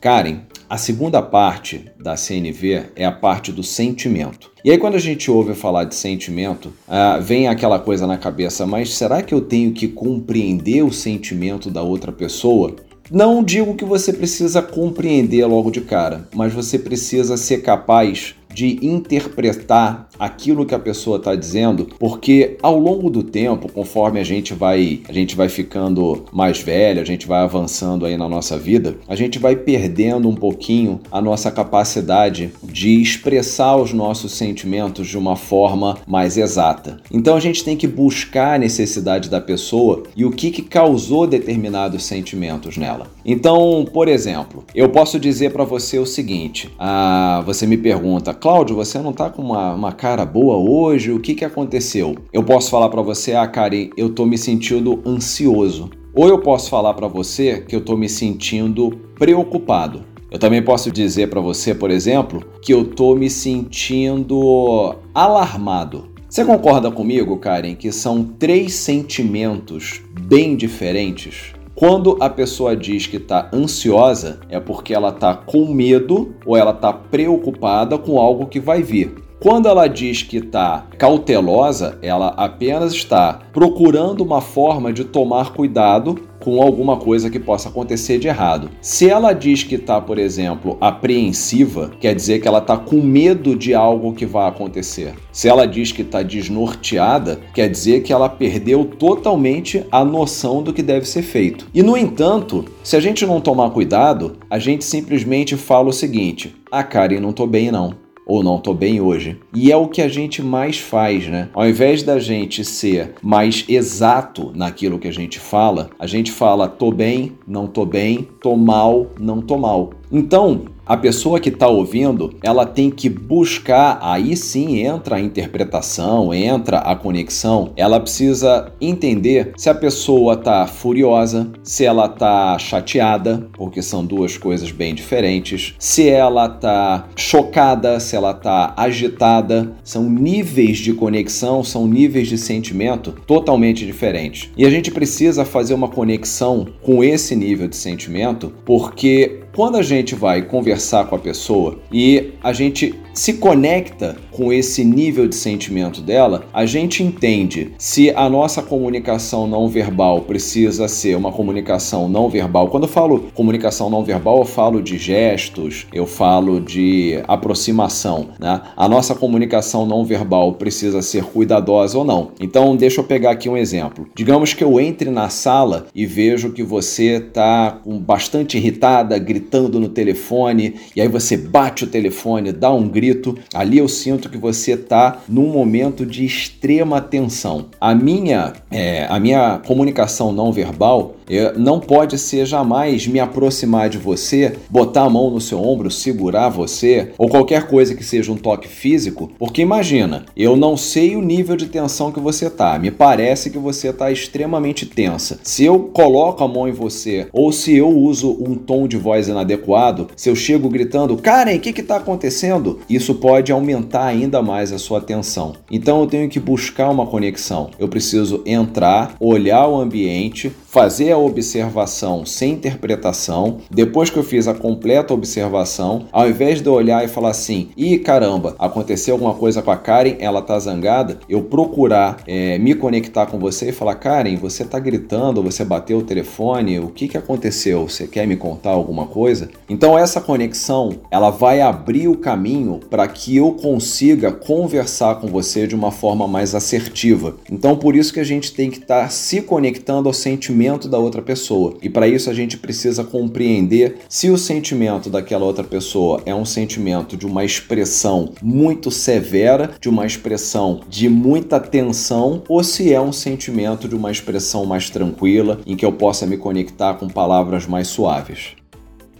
Karen, 0.00 0.40
a 0.68 0.76
segunda 0.76 1.22
parte 1.22 1.84
da 1.96 2.16
CNV 2.16 2.86
é 2.96 3.04
a 3.04 3.12
parte 3.12 3.52
do 3.52 3.62
sentimento. 3.62 4.51
E 4.64 4.70
aí, 4.70 4.78
quando 4.78 4.94
a 4.94 5.00
gente 5.00 5.28
ouve 5.28 5.54
falar 5.54 5.82
de 5.84 5.94
sentimento, 5.96 6.66
uh, 6.86 7.20
vem 7.20 7.48
aquela 7.48 7.80
coisa 7.80 8.06
na 8.06 8.16
cabeça, 8.16 8.64
mas 8.64 8.94
será 8.94 9.20
que 9.20 9.34
eu 9.34 9.40
tenho 9.40 9.72
que 9.72 9.88
compreender 9.88 10.84
o 10.84 10.92
sentimento 10.92 11.68
da 11.68 11.82
outra 11.82 12.12
pessoa? 12.12 12.76
Não 13.10 13.42
digo 13.42 13.74
que 13.74 13.84
você 13.84 14.12
precisa 14.12 14.62
compreender 14.62 15.44
logo 15.46 15.68
de 15.68 15.80
cara, 15.80 16.28
mas 16.32 16.52
você 16.52 16.78
precisa 16.78 17.36
ser 17.36 17.62
capaz 17.62 18.36
de 18.54 18.78
interpretar 18.86 20.08
aquilo 20.22 20.64
que 20.64 20.72
a 20.72 20.78
pessoa 20.78 21.16
está 21.16 21.34
dizendo, 21.34 21.88
porque 21.98 22.56
ao 22.62 22.78
longo 22.78 23.10
do 23.10 23.24
tempo, 23.24 23.70
conforme 23.72 24.20
a 24.20 24.24
gente 24.24 24.54
vai, 24.54 25.00
a 25.08 25.12
gente 25.12 25.34
vai 25.34 25.48
ficando 25.48 26.26
mais 26.32 26.60
velho, 26.60 27.00
a 27.00 27.04
gente 27.04 27.26
vai 27.26 27.40
avançando 27.40 28.06
aí 28.06 28.16
na 28.16 28.28
nossa 28.28 28.56
vida, 28.56 28.96
a 29.08 29.16
gente 29.16 29.40
vai 29.40 29.56
perdendo 29.56 30.28
um 30.28 30.34
pouquinho 30.36 31.00
a 31.10 31.20
nossa 31.20 31.50
capacidade 31.50 32.52
de 32.62 33.02
expressar 33.02 33.74
os 33.76 33.92
nossos 33.92 34.30
sentimentos 34.30 35.08
de 35.08 35.18
uma 35.18 35.34
forma 35.34 35.98
mais 36.06 36.36
exata. 36.36 37.00
Então 37.10 37.34
a 37.34 37.40
gente 37.40 37.64
tem 37.64 37.76
que 37.76 37.88
buscar 37.88 38.54
a 38.54 38.58
necessidade 38.58 39.28
da 39.28 39.40
pessoa 39.40 40.04
e 40.14 40.24
o 40.24 40.30
que, 40.30 40.52
que 40.52 40.62
causou 40.62 41.26
determinados 41.26 42.04
sentimentos 42.04 42.76
nela. 42.76 43.08
Então, 43.24 43.84
por 43.92 44.06
exemplo, 44.06 44.64
eu 44.72 44.88
posso 44.88 45.18
dizer 45.18 45.52
para 45.52 45.64
você 45.64 45.98
o 45.98 46.06
seguinte: 46.06 46.70
ah, 46.78 47.42
você 47.44 47.66
me 47.66 47.76
pergunta, 47.76 48.32
Cláudio, 48.32 48.76
você 48.76 49.00
não 49.00 49.12
tá 49.12 49.28
com 49.28 49.42
uma, 49.42 49.74
uma 49.74 49.92
cara 49.92 50.11
boa 50.18 50.56
hoje? 50.56 51.10
O 51.10 51.18
que, 51.18 51.34
que 51.34 51.44
aconteceu? 51.44 52.16
Eu 52.30 52.44
posso 52.44 52.68
falar 52.68 52.90
para 52.90 53.00
você, 53.00 53.32
ah, 53.32 53.46
Karen, 53.46 53.88
eu 53.96 54.10
tô 54.10 54.26
me 54.26 54.36
sentindo 54.36 55.00
ansioso. 55.06 55.88
Ou 56.14 56.28
eu 56.28 56.38
posso 56.38 56.68
falar 56.68 56.92
para 56.92 57.08
você 57.08 57.64
que 57.66 57.74
eu 57.74 57.80
tô 57.80 57.96
me 57.96 58.08
sentindo 58.08 58.90
preocupado. 59.18 60.02
Eu 60.30 60.38
também 60.38 60.62
posso 60.62 60.90
dizer 60.90 61.30
para 61.30 61.40
você, 61.40 61.74
por 61.74 61.90
exemplo, 61.90 62.44
que 62.60 62.74
eu 62.74 62.84
tô 62.84 63.14
me 63.14 63.30
sentindo 63.30 64.94
alarmado. 65.14 66.08
Você 66.28 66.44
concorda 66.44 66.90
comigo, 66.90 67.36
Karen, 67.38 67.74
que 67.74 67.90
são 67.92 68.22
três 68.24 68.74
sentimentos 68.74 70.02
bem 70.22 70.54
diferentes? 70.54 71.52
Quando 71.74 72.16
a 72.20 72.30
pessoa 72.30 72.76
diz 72.76 73.06
que 73.06 73.16
está 73.16 73.50
ansiosa, 73.52 74.40
é 74.48 74.60
porque 74.60 74.94
ela 74.94 75.08
está 75.08 75.34
com 75.34 75.66
medo 75.66 76.34
ou 76.44 76.56
ela 76.56 76.70
está 76.70 76.92
preocupada 76.92 77.98
com 77.98 78.18
algo 78.18 78.46
que 78.46 78.60
vai 78.60 78.82
vir. 78.82 79.14
Quando 79.42 79.66
ela 79.66 79.88
diz 79.88 80.22
que 80.22 80.36
está 80.36 80.86
cautelosa, 80.96 81.98
ela 82.00 82.28
apenas 82.36 82.92
está 82.92 83.40
procurando 83.52 84.20
uma 84.20 84.40
forma 84.40 84.92
de 84.92 85.02
tomar 85.02 85.52
cuidado 85.52 86.16
com 86.38 86.62
alguma 86.62 86.96
coisa 86.96 87.28
que 87.28 87.40
possa 87.40 87.68
acontecer 87.68 88.20
de 88.20 88.28
errado. 88.28 88.70
Se 88.80 89.10
ela 89.10 89.32
diz 89.32 89.64
que 89.64 89.74
está, 89.74 90.00
por 90.00 90.16
exemplo, 90.16 90.78
apreensiva, 90.80 91.90
quer 91.98 92.14
dizer 92.14 92.40
que 92.40 92.46
ela 92.46 92.58
está 92.58 92.76
com 92.76 93.02
medo 93.02 93.56
de 93.56 93.74
algo 93.74 94.14
que 94.14 94.24
vai 94.24 94.48
acontecer. 94.48 95.12
Se 95.32 95.48
ela 95.48 95.66
diz 95.66 95.90
que 95.90 96.02
está 96.02 96.22
desnorteada, 96.22 97.40
quer 97.52 97.68
dizer 97.68 98.04
que 98.04 98.12
ela 98.12 98.28
perdeu 98.28 98.84
totalmente 98.84 99.84
a 99.90 100.04
noção 100.04 100.62
do 100.62 100.72
que 100.72 100.84
deve 100.84 101.04
ser 101.04 101.22
feito. 101.22 101.66
E 101.74 101.82
no 101.82 101.96
entanto, 101.96 102.64
se 102.84 102.94
a 102.94 103.00
gente 103.00 103.26
não 103.26 103.40
tomar 103.40 103.70
cuidado, 103.70 104.36
a 104.48 104.60
gente 104.60 104.84
simplesmente 104.84 105.56
fala 105.56 105.88
o 105.88 105.92
seguinte: 105.92 106.54
"Ah, 106.70 106.84
Karen, 106.84 107.18
não 107.18 107.32
tô 107.32 107.44
bem 107.44 107.72
não" 107.72 108.01
ou 108.26 108.42
não 108.42 108.58
tô 108.58 108.72
bem 108.72 109.00
hoje. 109.00 109.38
E 109.54 109.70
é 109.70 109.76
o 109.76 109.88
que 109.88 110.00
a 110.00 110.08
gente 110.08 110.42
mais 110.42 110.78
faz, 110.78 111.26
né? 111.28 111.48
Ao 111.52 111.68
invés 111.68 112.02
da 112.02 112.18
gente 112.18 112.64
ser 112.64 113.14
mais 113.22 113.64
exato 113.68 114.52
naquilo 114.54 114.98
que 114.98 115.08
a 115.08 115.12
gente 115.12 115.38
fala, 115.38 115.90
a 115.98 116.06
gente 116.06 116.30
fala 116.30 116.68
tô 116.68 116.90
bem, 116.90 117.32
não 117.46 117.66
tô 117.66 117.84
bem, 117.84 118.28
tô 118.40 118.56
mal, 118.56 119.08
não 119.18 119.40
tô 119.40 119.56
mal. 119.56 119.90
Então, 120.12 120.66
a 120.84 120.96
pessoa 120.96 121.40
que 121.40 121.48
está 121.48 121.68
ouvindo, 121.68 122.34
ela 122.42 122.66
tem 122.66 122.90
que 122.90 123.08
buscar, 123.08 123.98
aí 124.02 124.36
sim 124.36 124.80
entra 124.80 125.16
a 125.16 125.20
interpretação, 125.20 126.34
entra 126.34 126.78
a 126.78 126.94
conexão. 126.94 127.72
Ela 127.76 127.98
precisa 127.98 128.70
entender 128.78 129.52
se 129.56 129.70
a 129.70 129.74
pessoa 129.74 130.34
está 130.34 130.66
furiosa, 130.66 131.50
se 131.62 131.84
ela 131.84 132.06
está 132.06 132.58
chateada, 132.58 133.48
porque 133.54 133.80
são 133.80 134.04
duas 134.04 134.36
coisas 134.36 134.70
bem 134.70 134.94
diferentes, 134.94 135.74
se 135.78 136.10
ela 136.10 136.46
está 136.46 137.06
chocada, 137.16 137.98
se 137.98 138.14
ela 138.14 138.32
está 138.32 138.74
agitada. 138.76 139.72
São 139.82 140.10
níveis 140.10 140.78
de 140.78 140.92
conexão, 140.92 141.64
são 141.64 141.86
níveis 141.86 142.28
de 142.28 142.36
sentimento 142.36 143.12
totalmente 143.26 143.86
diferentes. 143.86 144.50
E 144.56 144.66
a 144.66 144.70
gente 144.70 144.90
precisa 144.90 145.44
fazer 145.44 145.72
uma 145.72 145.88
conexão 145.88 146.66
com 146.82 147.02
esse 147.02 147.34
nível 147.34 147.68
de 147.68 147.76
sentimento, 147.76 148.52
porque 148.64 149.41
quando 149.54 149.76
a 149.76 149.82
gente 149.82 150.14
vai 150.14 150.42
conversar 150.42 151.06
com 151.06 151.14
a 151.14 151.18
pessoa 151.18 151.78
e 151.92 152.32
a 152.42 152.52
gente 152.52 152.94
se 153.12 153.34
conecta 153.34 154.16
com 154.30 154.50
esse 154.50 154.82
nível 154.82 155.28
de 155.28 155.34
sentimento 155.34 156.00
dela, 156.00 156.46
a 156.50 156.64
gente 156.64 157.02
entende 157.02 157.72
se 157.76 158.10
a 158.10 158.26
nossa 158.30 158.62
comunicação 158.62 159.46
não 159.46 159.68
verbal 159.68 160.22
precisa 160.22 160.88
ser 160.88 161.14
uma 161.14 161.30
comunicação 161.30 162.08
não 162.08 162.30
verbal. 162.30 162.68
Quando 162.68 162.84
eu 162.84 162.88
falo 162.88 163.26
comunicação 163.34 163.90
não 163.90 164.02
verbal, 164.02 164.38
eu 164.38 164.46
falo 164.46 164.80
de 164.80 164.96
gestos, 164.96 165.86
eu 165.92 166.06
falo 166.06 166.58
de 166.58 167.22
aproximação. 167.28 168.28
Né? 168.40 168.62
A 168.74 168.88
nossa 168.88 169.14
comunicação 169.14 169.84
não 169.84 170.02
verbal 170.06 170.54
precisa 170.54 171.02
ser 171.02 171.24
cuidadosa 171.24 171.98
ou 171.98 172.04
não. 172.04 172.30
Então, 172.40 172.74
deixa 172.74 173.00
eu 173.00 173.04
pegar 173.04 173.32
aqui 173.32 173.50
um 173.50 173.58
exemplo. 173.58 174.08
Digamos 174.14 174.54
que 174.54 174.64
eu 174.64 174.80
entre 174.80 175.10
na 175.10 175.28
sala 175.28 175.86
e 175.94 176.06
vejo 176.06 176.52
que 176.52 176.62
você 176.62 177.16
está 177.16 177.78
bastante 177.84 178.56
irritada, 178.56 179.18
gritando 179.18 179.41
no 179.78 179.88
telefone, 179.88 180.74
e 180.96 181.00
aí 181.00 181.08
você 181.08 181.36
bate 181.36 181.84
o 181.84 181.86
telefone, 181.86 182.52
dá 182.52 182.72
um 182.72 182.88
grito 182.88 183.36
ali 183.54 183.78
eu 183.78 183.88
sinto 183.88 184.28
que 184.28 184.38
você 184.38 184.72
está 184.72 185.22
num 185.28 185.48
momento 185.48 186.06
de 186.06 186.24
extrema 186.24 187.00
tensão. 187.00 187.66
A 187.80 187.94
minha, 187.94 188.52
é, 188.70 189.06
a 189.08 189.18
minha 189.18 189.58
comunicação 189.58 190.32
não 190.32 190.52
verbal 190.52 191.16
não 191.56 191.80
pode 191.80 192.18
ser 192.18 192.44
jamais 192.44 193.06
me 193.06 193.18
aproximar 193.18 193.88
de 193.88 193.98
você, 193.98 194.56
botar 194.68 195.02
a 195.02 195.10
mão 195.10 195.30
no 195.30 195.40
seu 195.40 195.60
ombro, 195.60 195.90
segurar 195.90 196.48
você, 196.48 197.12
ou 197.16 197.28
qualquer 197.28 197.66
coisa 197.66 197.94
que 197.94 198.04
seja 198.04 198.32
um 198.32 198.36
toque 198.36 198.68
físico, 198.68 199.30
porque 199.38 199.62
imagina, 199.62 200.24
eu 200.36 200.56
não 200.56 200.76
sei 200.76 201.16
o 201.16 201.22
nível 201.22 201.56
de 201.56 201.66
tensão 201.66 202.12
que 202.12 202.20
você 202.20 202.50
tá, 202.50 202.78
me 202.78 202.90
parece 202.90 203.50
que 203.50 203.58
você 203.58 203.92
tá 203.92 204.10
extremamente 204.10 204.84
tensa. 204.86 205.38
Se 205.42 205.64
eu 205.64 205.78
coloco 205.92 206.44
a 206.44 206.48
mão 206.48 206.68
em 206.68 206.72
você, 206.72 207.26
ou 207.32 207.52
se 207.52 207.74
eu 207.74 207.88
uso 207.88 208.36
um 208.40 208.54
tom 208.54 208.86
de 208.86 208.96
voz 208.96 209.28
inadequado, 209.32 210.08
se 210.16 210.28
eu 210.28 210.36
chego 210.36 210.68
gritando, 210.68 211.16
Karen, 211.16 211.56
o 211.56 211.60
que 211.60 211.72
que 211.72 211.82
tá 211.82 211.96
acontecendo? 211.96 212.80
Isso 212.88 213.14
pode 213.16 213.50
aumentar 213.50 214.04
ainda 214.04 214.40
mais 214.40 214.72
a 214.72 214.78
sua 214.78 215.00
tensão. 215.00 215.54
Então 215.70 216.00
eu 216.00 216.06
tenho 216.06 216.28
que 216.28 216.38
buscar 216.38 216.90
uma 216.90 217.06
conexão. 217.06 217.70
Eu 217.78 217.88
preciso 217.88 218.42
entrar, 218.46 219.16
olhar 219.18 219.66
o 219.66 219.80
ambiente, 219.80 220.52
fazer 220.72 221.12
a 221.12 221.18
observação 221.18 222.24
sem 222.24 222.54
interpretação. 222.54 223.58
Depois 223.70 224.08
que 224.08 224.16
eu 224.16 224.22
fiz 224.22 224.48
a 224.48 224.54
completa 224.54 225.12
observação, 225.12 226.06
ao 226.10 226.26
invés 226.26 226.62
de 226.62 226.66
eu 226.66 226.72
olhar 226.72 227.04
e 227.04 227.08
falar 227.08 227.28
assim: 227.28 227.68
ih, 227.76 227.98
caramba, 227.98 228.56
aconteceu 228.58 229.14
alguma 229.14 229.34
coisa 229.34 229.60
com 229.60 229.70
a 229.70 229.76
Karen, 229.76 230.16
ela 230.18 230.40
tá 230.40 230.58
zangada, 230.58 231.18
eu 231.28 231.42
procurar 231.42 232.22
é, 232.26 232.58
me 232.58 232.74
conectar 232.74 233.26
com 233.26 233.38
você 233.38 233.68
e 233.68 233.72
falar: 233.72 233.96
Karen, 233.96 234.34
você 234.36 234.64
tá 234.64 234.78
gritando, 234.78 235.42
você 235.42 235.62
bateu 235.62 235.98
o 235.98 236.02
telefone, 236.02 236.80
o 236.80 236.88
que 236.88 237.06
que 237.06 237.18
aconteceu? 237.18 237.86
Você 237.86 238.06
quer 238.06 238.26
me 238.26 238.36
contar 238.36 238.70
alguma 238.70 239.06
coisa? 239.06 239.50
Então, 239.68 239.98
essa 239.98 240.22
conexão 240.22 241.00
ela 241.10 241.28
vai 241.28 241.60
abrir 241.60 242.08
o 242.08 242.16
caminho 242.16 242.80
para 242.88 243.06
que 243.06 243.36
eu 243.36 243.52
consiga 243.52 244.32
conversar 244.32 245.16
com 245.16 245.26
você 245.26 245.66
de 245.66 245.74
uma 245.74 245.90
forma 245.90 246.26
mais 246.26 246.54
assertiva. 246.54 247.36
Então, 247.50 247.76
por 247.76 247.94
isso 247.94 248.10
que 248.10 248.20
a 248.20 248.24
gente 248.24 248.54
tem 248.54 248.70
que 248.70 248.78
estar 248.78 249.02
tá 249.02 249.08
se 249.10 249.42
conectando 249.42 250.08
ao 250.08 250.14
sentimento 250.14 250.61
sentimento 250.62 250.88
da 250.88 250.98
outra 250.98 251.20
pessoa. 251.20 251.74
E 251.82 251.90
para 251.90 252.06
isso 252.06 252.30
a 252.30 252.34
gente 252.34 252.56
precisa 252.56 253.02
compreender 253.02 253.98
se 254.08 254.30
o 254.30 254.38
sentimento 254.38 255.10
daquela 255.10 255.44
outra 255.44 255.64
pessoa 255.64 256.22
é 256.24 256.32
um 256.32 256.44
sentimento 256.44 257.16
de 257.16 257.26
uma 257.26 257.44
expressão 257.44 258.32
muito 258.40 258.90
severa, 258.90 259.72
de 259.80 259.88
uma 259.88 260.06
expressão 260.06 260.80
de 260.88 261.08
muita 261.08 261.58
tensão, 261.58 262.42
ou 262.48 262.62
se 262.62 262.92
é 262.92 263.00
um 263.00 263.12
sentimento 263.12 263.88
de 263.88 263.96
uma 263.96 264.10
expressão 264.10 264.64
mais 264.64 264.88
tranquila, 264.88 265.60
em 265.66 265.76
que 265.76 265.84
eu 265.84 265.92
possa 265.92 266.26
me 266.26 266.36
conectar 266.36 266.94
com 266.94 267.08
palavras 267.08 267.66
mais 267.66 267.88
suaves. 267.88 268.54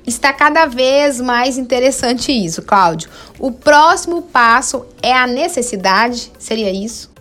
Está 0.07 0.33
cada 0.33 0.67
vez 0.67 1.21
mais 1.21 1.59
interessante 1.59 2.33
isso, 2.33 2.63
Cláudio. 2.63 3.09
O 3.39 3.51
próximo 3.53 4.23
passo 4.23 4.85
é 5.03 5.13
a 5.13 5.27
necessidade, 5.27 6.31
seria 6.39 6.73
isso? 6.73 7.12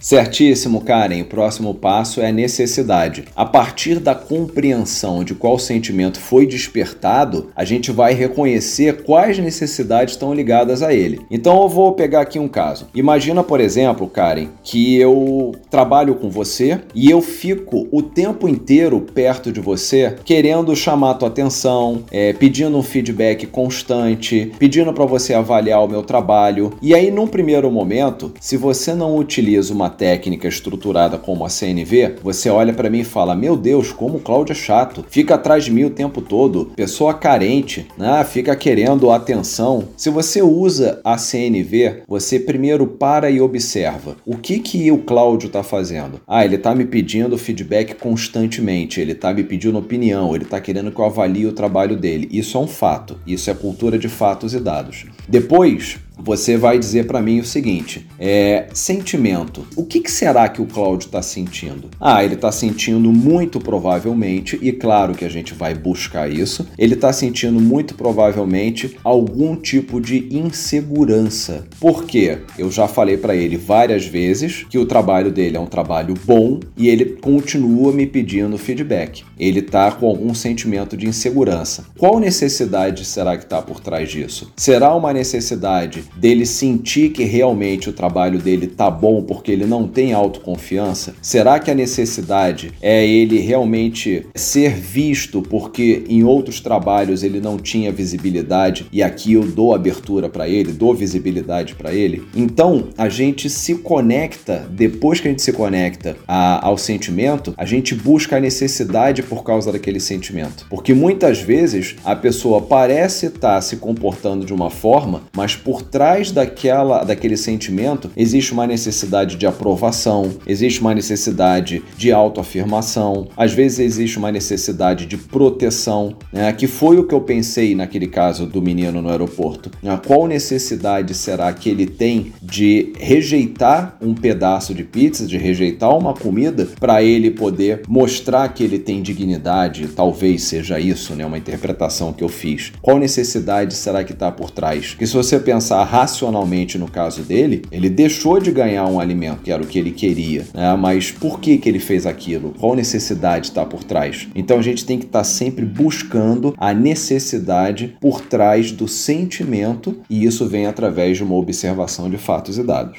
Certíssimo, 0.00 0.80
Karen. 0.80 1.20
O 1.20 1.26
próximo 1.26 1.74
passo 1.74 2.20
é 2.22 2.28
a 2.28 2.32
necessidade. 2.32 3.24
A 3.36 3.44
partir 3.44 4.00
da 4.00 4.14
compreensão 4.14 5.22
de 5.22 5.34
qual 5.34 5.58
sentimento 5.58 6.18
foi 6.18 6.46
despertado, 6.46 7.50
a 7.54 7.64
gente 7.64 7.92
vai 7.92 8.14
reconhecer 8.14 9.02
quais 9.02 9.38
necessidades 9.38 10.14
estão 10.14 10.32
ligadas 10.32 10.82
a 10.82 10.94
ele. 10.94 11.20
Então 11.30 11.60
eu 11.62 11.68
vou 11.68 11.92
pegar 11.92 12.22
aqui 12.22 12.38
um 12.38 12.48
caso. 12.48 12.88
Imagina, 12.94 13.42
por 13.42 13.60
exemplo, 13.60 14.08
Karen, 14.08 14.48
que 14.62 14.96
eu 14.96 15.52
trabalho 15.70 16.14
com 16.14 16.30
você 16.30 16.80
e 16.94 17.10
eu 17.10 17.20
fico 17.20 17.86
o 17.92 18.00
tempo 18.00 18.48
inteiro 18.48 19.00
perto 19.00 19.52
de 19.52 19.60
você, 19.60 20.16
querendo 20.24 20.74
chamar 20.74 21.14
tua 21.14 21.28
atenção, 21.28 22.04
é, 22.10 22.32
pedindo 22.32 22.76
um 22.76 22.82
feedback 22.82 23.46
constante, 23.46 24.50
pedindo 24.58 24.92
para 24.94 25.04
você 25.04 25.34
avaliar 25.34 25.84
o 25.84 25.88
meu 25.88 26.02
trabalho. 26.02 26.72
E 26.80 26.94
aí, 26.94 27.10
num 27.10 27.26
primeiro 27.26 27.70
momento, 27.70 28.32
se 28.40 28.56
você 28.56 28.94
não 28.94 29.16
utiliza 29.16 29.74
uma 29.74 29.89
técnica 29.90 30.48
estruturada 30.48 31.18
como 31.18 31.44
a 31.44 31.48
CNV, 31.48 32.16
você 32.22 32.48
olha 32.48 32.72
para 32.72 32.88
mim 32.88 33.00
e 33.00 33.04
fala: 33.04 33.34
Meu 33.34 33.56
Deus, 33.56 33.92
como 33.92 34.16
o 34.16 34.20
Cláudio 34.20 34.52
é 34.52 34.56
chato, 34.56 35.04
fica 35.10 35.34
atrás 35.34 35.64
de 35.64 35.72
mim 35.72 35.84
o 35.84 35.90
tempo 35.90 36.20
todo, 36.20 36.72
pessoa 36.76 37.12
carente, 37.14 37.86
né? 37.98 38.24
fica 38.24 38.54
querendo 38.56 39.10
atenção. 39.10 39.88
Se 39.96 40.10
você 40.10 40.40
usa 40.42 41.00
a 41.04 41.18
CNV, 41.18 42.02
você 42.06 42.38
primeiro 42.38 42.86
para 42.86 43.30
e 43.30 43.40
observa 43.40 44.16
o 44.24 44.36
que, 44.36 44.58
que 44.58 44.90
o 44.90 44.98
Cláudio 44.98 45.48
está 45.48 45.62
fazendo. 45.62 46.20
Ah, 46.26 46.44
ele 46.44 46.56
está 46.56 46.74
me 46.74 46.84
pedindo 46.84 47.36
feedback 47.36 47.94
constantemente, 47.94 49.00
ele 49.00 49.12
está 49.12 49.32
me 49.32 49.42
pedindo 49.42 49.78
opinião, 49.78 50.34
ele 50.34 50.44
está 50.44 50.60
querendo 50.60 50.90
que 50.90 51.00
eu 51.00 51.04
avalie 51.04 51.46
o 51.46 51.52
trabalho 51.52 51.96
dele. 51.96 52.28
Isso 52.30 52.56
é 52.56 52.60
um 52.60 52.66
fato, 52.66 53.18
isso 53.26 53.50
é 53.50 53.54
cultura 53.54 53.98
de 53.98 54.08
fatos 54.08 54.54
e 54.54 54.60
dados. 54.60 55.06
Depois, 55.28 55.98
você 56.22 56.56
vai 56.56 56.78
dizer 56.78 57.06
para 57.06 57.20
mim 57.20 57.40
o 57.40 57.44
seguinte: 57.44 58.06
é 58.18 58.68
sentimento. 58.72 59.66
O 59.76 59.84
que, 59.84 60.00
que 60.00 60.10
será 60.10 60.48
que 60.48 60.62
o 60.62 60.66
Cláudio 60.66 61.06
está 61.06 61.22
sentindo? 61.22 61.88
Ah, 62.00 62.24
ele 62.24 62.34
está 62.34 62.52
sentindo 62.52 63.12
muito 63.12 63.60
provavelmente, 63.60 64.58
e 64.60 64.72
claro 64.72 65.14
que 65.14 65.24
a 65.24 65.28
gente 65.28 65.54
vai 65.54 65.74
buscar 65.74 66.30
isso, 66.30 66.68
ele 66.78 66.94
está 66.94 67.12
sentindo 67.12 67.60
muito 67.60 67.94
provavelmente 67.94 68.96
algum 69.02 69.56
tipo 69.56 70.00
de 70.00 70.28
insegurança. 70.30 71.66
Por 71.78 72.04
quê? 72.04 72.38
Eu 72.58 72.70
já 72.70 72.86
falei 72.86 73.16
para 73.16 73.34
ele 73.34 73.56
várias 73.56 74.06
vezes 74.06 74.64
que 74.68 74.78
o 74.78 74.86
trabalho 74.86 75.30
dele 75.30 75.56
é 75.56 75.60
um 75.60 75.66
trabalho 75.66 76.14
bom 76.24 76.60
e 76.76 76.88
ele 76.88 77.16
continua 77.20 77.92
me 77.92 78.06
pedindo 78.06 78.58
feedback. 78.58 79.24
Ele 79.38 79.60
está 79.60 79.90
com 79.92 80.06
algum 80.06 80.34
sentimento 80.34 80.96
de 80.96 81.06
insegurança. 81.06 81.86
Qual 81.98 82.18
necessidade 82.18 83.04
será 83.04 83.36
que 83.36 83.44
está 83.44 83.62
por 83.62 83.80
trás 83.80 84.10
disso? 84.10 84.52
Será 84.56 84.94
uma 84.94 85.12
necessidade 85.12 86.04
dele 86.16 86.46
sentir 86.46 87.10
que 87.10 87.24
realmente 87.24 87.88
o 87.88 87.92
trabalho 87.92 88.38
dele 88.38 88.66
tá 88.66 88.90
bom 88.90 89.22
porque 89.22 89.50
ele 89.50 89.66
não 89.66 89.86
tem 89.86 90.12
autoconfiança? 90.12 91.14
Será 91.22 91.58
que 91.58 91.70
a 91.70 91.74
necessidade 91.74 92.72
é 92.80 93.06
ele 93.06 93.38
realmente 93.38 94.26
ser 94.34 94.74
visto 94.74 95.42
porque 95.42 96.04
em 96.08 96.24
outros 96.24 96.60
trabalhos 96.60 97.22
ele 97.22 97.40
não 97.40 97.56
tinha 97.56 97.92
visibilidade 97.92 98.86
e 98.92 99.02
aqui 99.02 99.34
eu 99.34 99.44
dou 99.44 99.74
abertura 99.74 100.28
para 100.28 100.48
ele, 100.48 100.72
dou 100.72 100.94
visibilidade 100.94 101.74
para 101.74 101.92
ele? 101.92 102.22
Então 102.34 102.88
a 102.96 103.08
gente 103.08 103.48
se 103.48 103.76
conecta, 103.76 104.68
depois 104.70 105.20
que 105.20 105.28
a 105.28 105.30
gente 105.30 105.42
se 105.42 105.52
conecta 105.52 106.16
a, 106.26 106.66
ao 106.66 106.76
sentimento, 106.76 107.54
a 107.56 107.64
gente 107.64 107.94
busca 107.94 108.36
a 108.36 108.40
necessidade 108.40 109.22
por 109.22 109.42
causa 109.42 109.72
daquele 109.72 110.00
sentimento. 110.00 110.66
Porque 110.68 110.94
muitas 110.94 111.40
vezes 111.40 111.96
a 112.04 112.14
pessoa 112.16 112.60
parece 112.62 113.26
estar 113.26 113.56
tá 113.56 113.60
se 113.60 113.76
comportando 113.76 114.44
de 114.44 114.52
uma 114.52 114.70
forma, 114.70 115.22
mas 115.34 115.56
por 115.56 115.82
trás 115.90 116.30
daquela, 116.30 117.04
daquele 117.04 117.36
sentimento 117.36 118.10
existe 118.16 118.52
uma 118.52 118.66
necessidade 118.66 119.36
de 119.36 119.46
aprovação, 119.46 120.30
existe 120.46 120.80
uma 120.80 120.94
necessidade 120.94 121.82
de 121.96 122.12
autoafirmação, 122.12 123.28
às 123.36 123.52
vezes 123.52 123.80
existe 123.80 124.18
uma 124.18 124.30
necessidade 124.30 125.06
de 125.06 125.16
proteção, 125.16 126.16
né? 126.32 126.52
que 126.52 126.66
foi 126.66 126.98
o 126.98 127.04
que 127.04 127.14
eu 127.14 127.20
pensei 127.20 127.74
naquele 127.74 128.06
caso 128.06 128.46
do 128.46 128.62
menino 128.62 129.02
no 129.02 129.10
aeroporto. 129.10 129.70
Né? 129.82 129.98
Qual 130.06 130.26
necessidade 130.26 131.14
será 131.14 131.52
que 131.52 131.68
ele 131.68 131.86
tem 131.86 132.32
de 132.42 132.92
rejeitar 132.98 133.96
um 134.00 134.14
pedaço 134.14 134.74
de 134.74 134.84
pizza, 134.84 135.26
de 135.26 135.36
rejeitar 135.36 135.96
uma 135.96 136.14
comida, 136.14 136.68
para 136.78 137.02
ele 137.02 137.30
poder 137.30 137.82
mostrar 137.88 138.48
que 138.48 138.62
ele 138.62 138.78
tem 138.78 139.02
dignidade? 139.02 139.88
Talvez 139.88 140.44
seja 140.44 140.78
isso, 140.78 141.14
né? 141.14 141.24
uma 141.26 141.38
interpretação 141.38 142.12
que 142.12 142.22
eu 142.22 142.28
fiz. 142.28 142.72
Qual 142.80 142.98
necessidade 142.98 143.74
será 143.74 144.04
que 144.04 144.12
está 144.12 144.30
por 144.30 144.50
trás? 144.50 144.94
Que 144.94 145.06
se 145.06 145.14
você 145.14 145.38
pensar 145.38 145.79
racionalmente 145.84 146.78
no 146.78 146.88
caso 146.88 147.22
dele, 147.22 147.62
ele 147.70 147.88
deixou 147.88 148.38
de 148.40 148.50
ganhar 148.50 148.86
um 148.86 149.00
alimento, 149.00 149.42
que 149.42 149.52
era 149.52 149.62
o 149.62 149.66
que 149.66 149.78
ele 149.78 149.90
queria, 149.90 150.46
né? 150.54 150.74
Mas 150.76 151.10
por 151.10 151.40
que 151.40 151.58
que 151.58 151.68
ele 151.68 151.78
fez 151.78 152.06
aquilo? 152.06 152.54
Qual 152.58 152.74
necessidade 152.74 153.46
está 153.46 153.64
por 153.64 153.84
trás? 153.84 154.28
Então 154.34 154.58
a 154.58 154.62
gente 154.62 154.84
tem 154.84 154.98
que 154.98 155.06
estar 155.06 155.20
tá 155.20 155.24
sempre 155.24 155.64
buscando 155.64 156.54
a 156.58 156.72
necessidade 156.72 157.96
por 158.00 158.20
trás 158.20 158.72
do 158.72 158.88
sentimento 158.88 160.00
e 160.08 160.24
isso 160.24 160.46
vem 160.46 160.66
através 160.66 161.16
de 161.16 161.24
uma 161.24 161.34
observação 161.34 162.08
de 162.08 162.18
fatos 162.18 162.58
e 162.58 162.62
dados. 162.62 162.98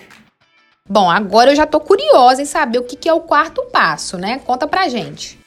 Bom, 0.90 1.10
agora 1.10 1.52
eu 1.52 1.56
já 1.56 1.66
tô 1.66 1.80
curiosa 1.80 2.42
em 2.42 2.46
saber 2.46 2.80
o 2.80 2.84
que, 2.84 2.96
que 2.96 3.08
é 3.08 3.14
o 3.14 3.22
quarto 3.22 3.64
passo, 3.72 4.18
né? 4.18 4.40
Conta 4.40 4.68
pra 4.68 4.90
gente. 4.90 5.40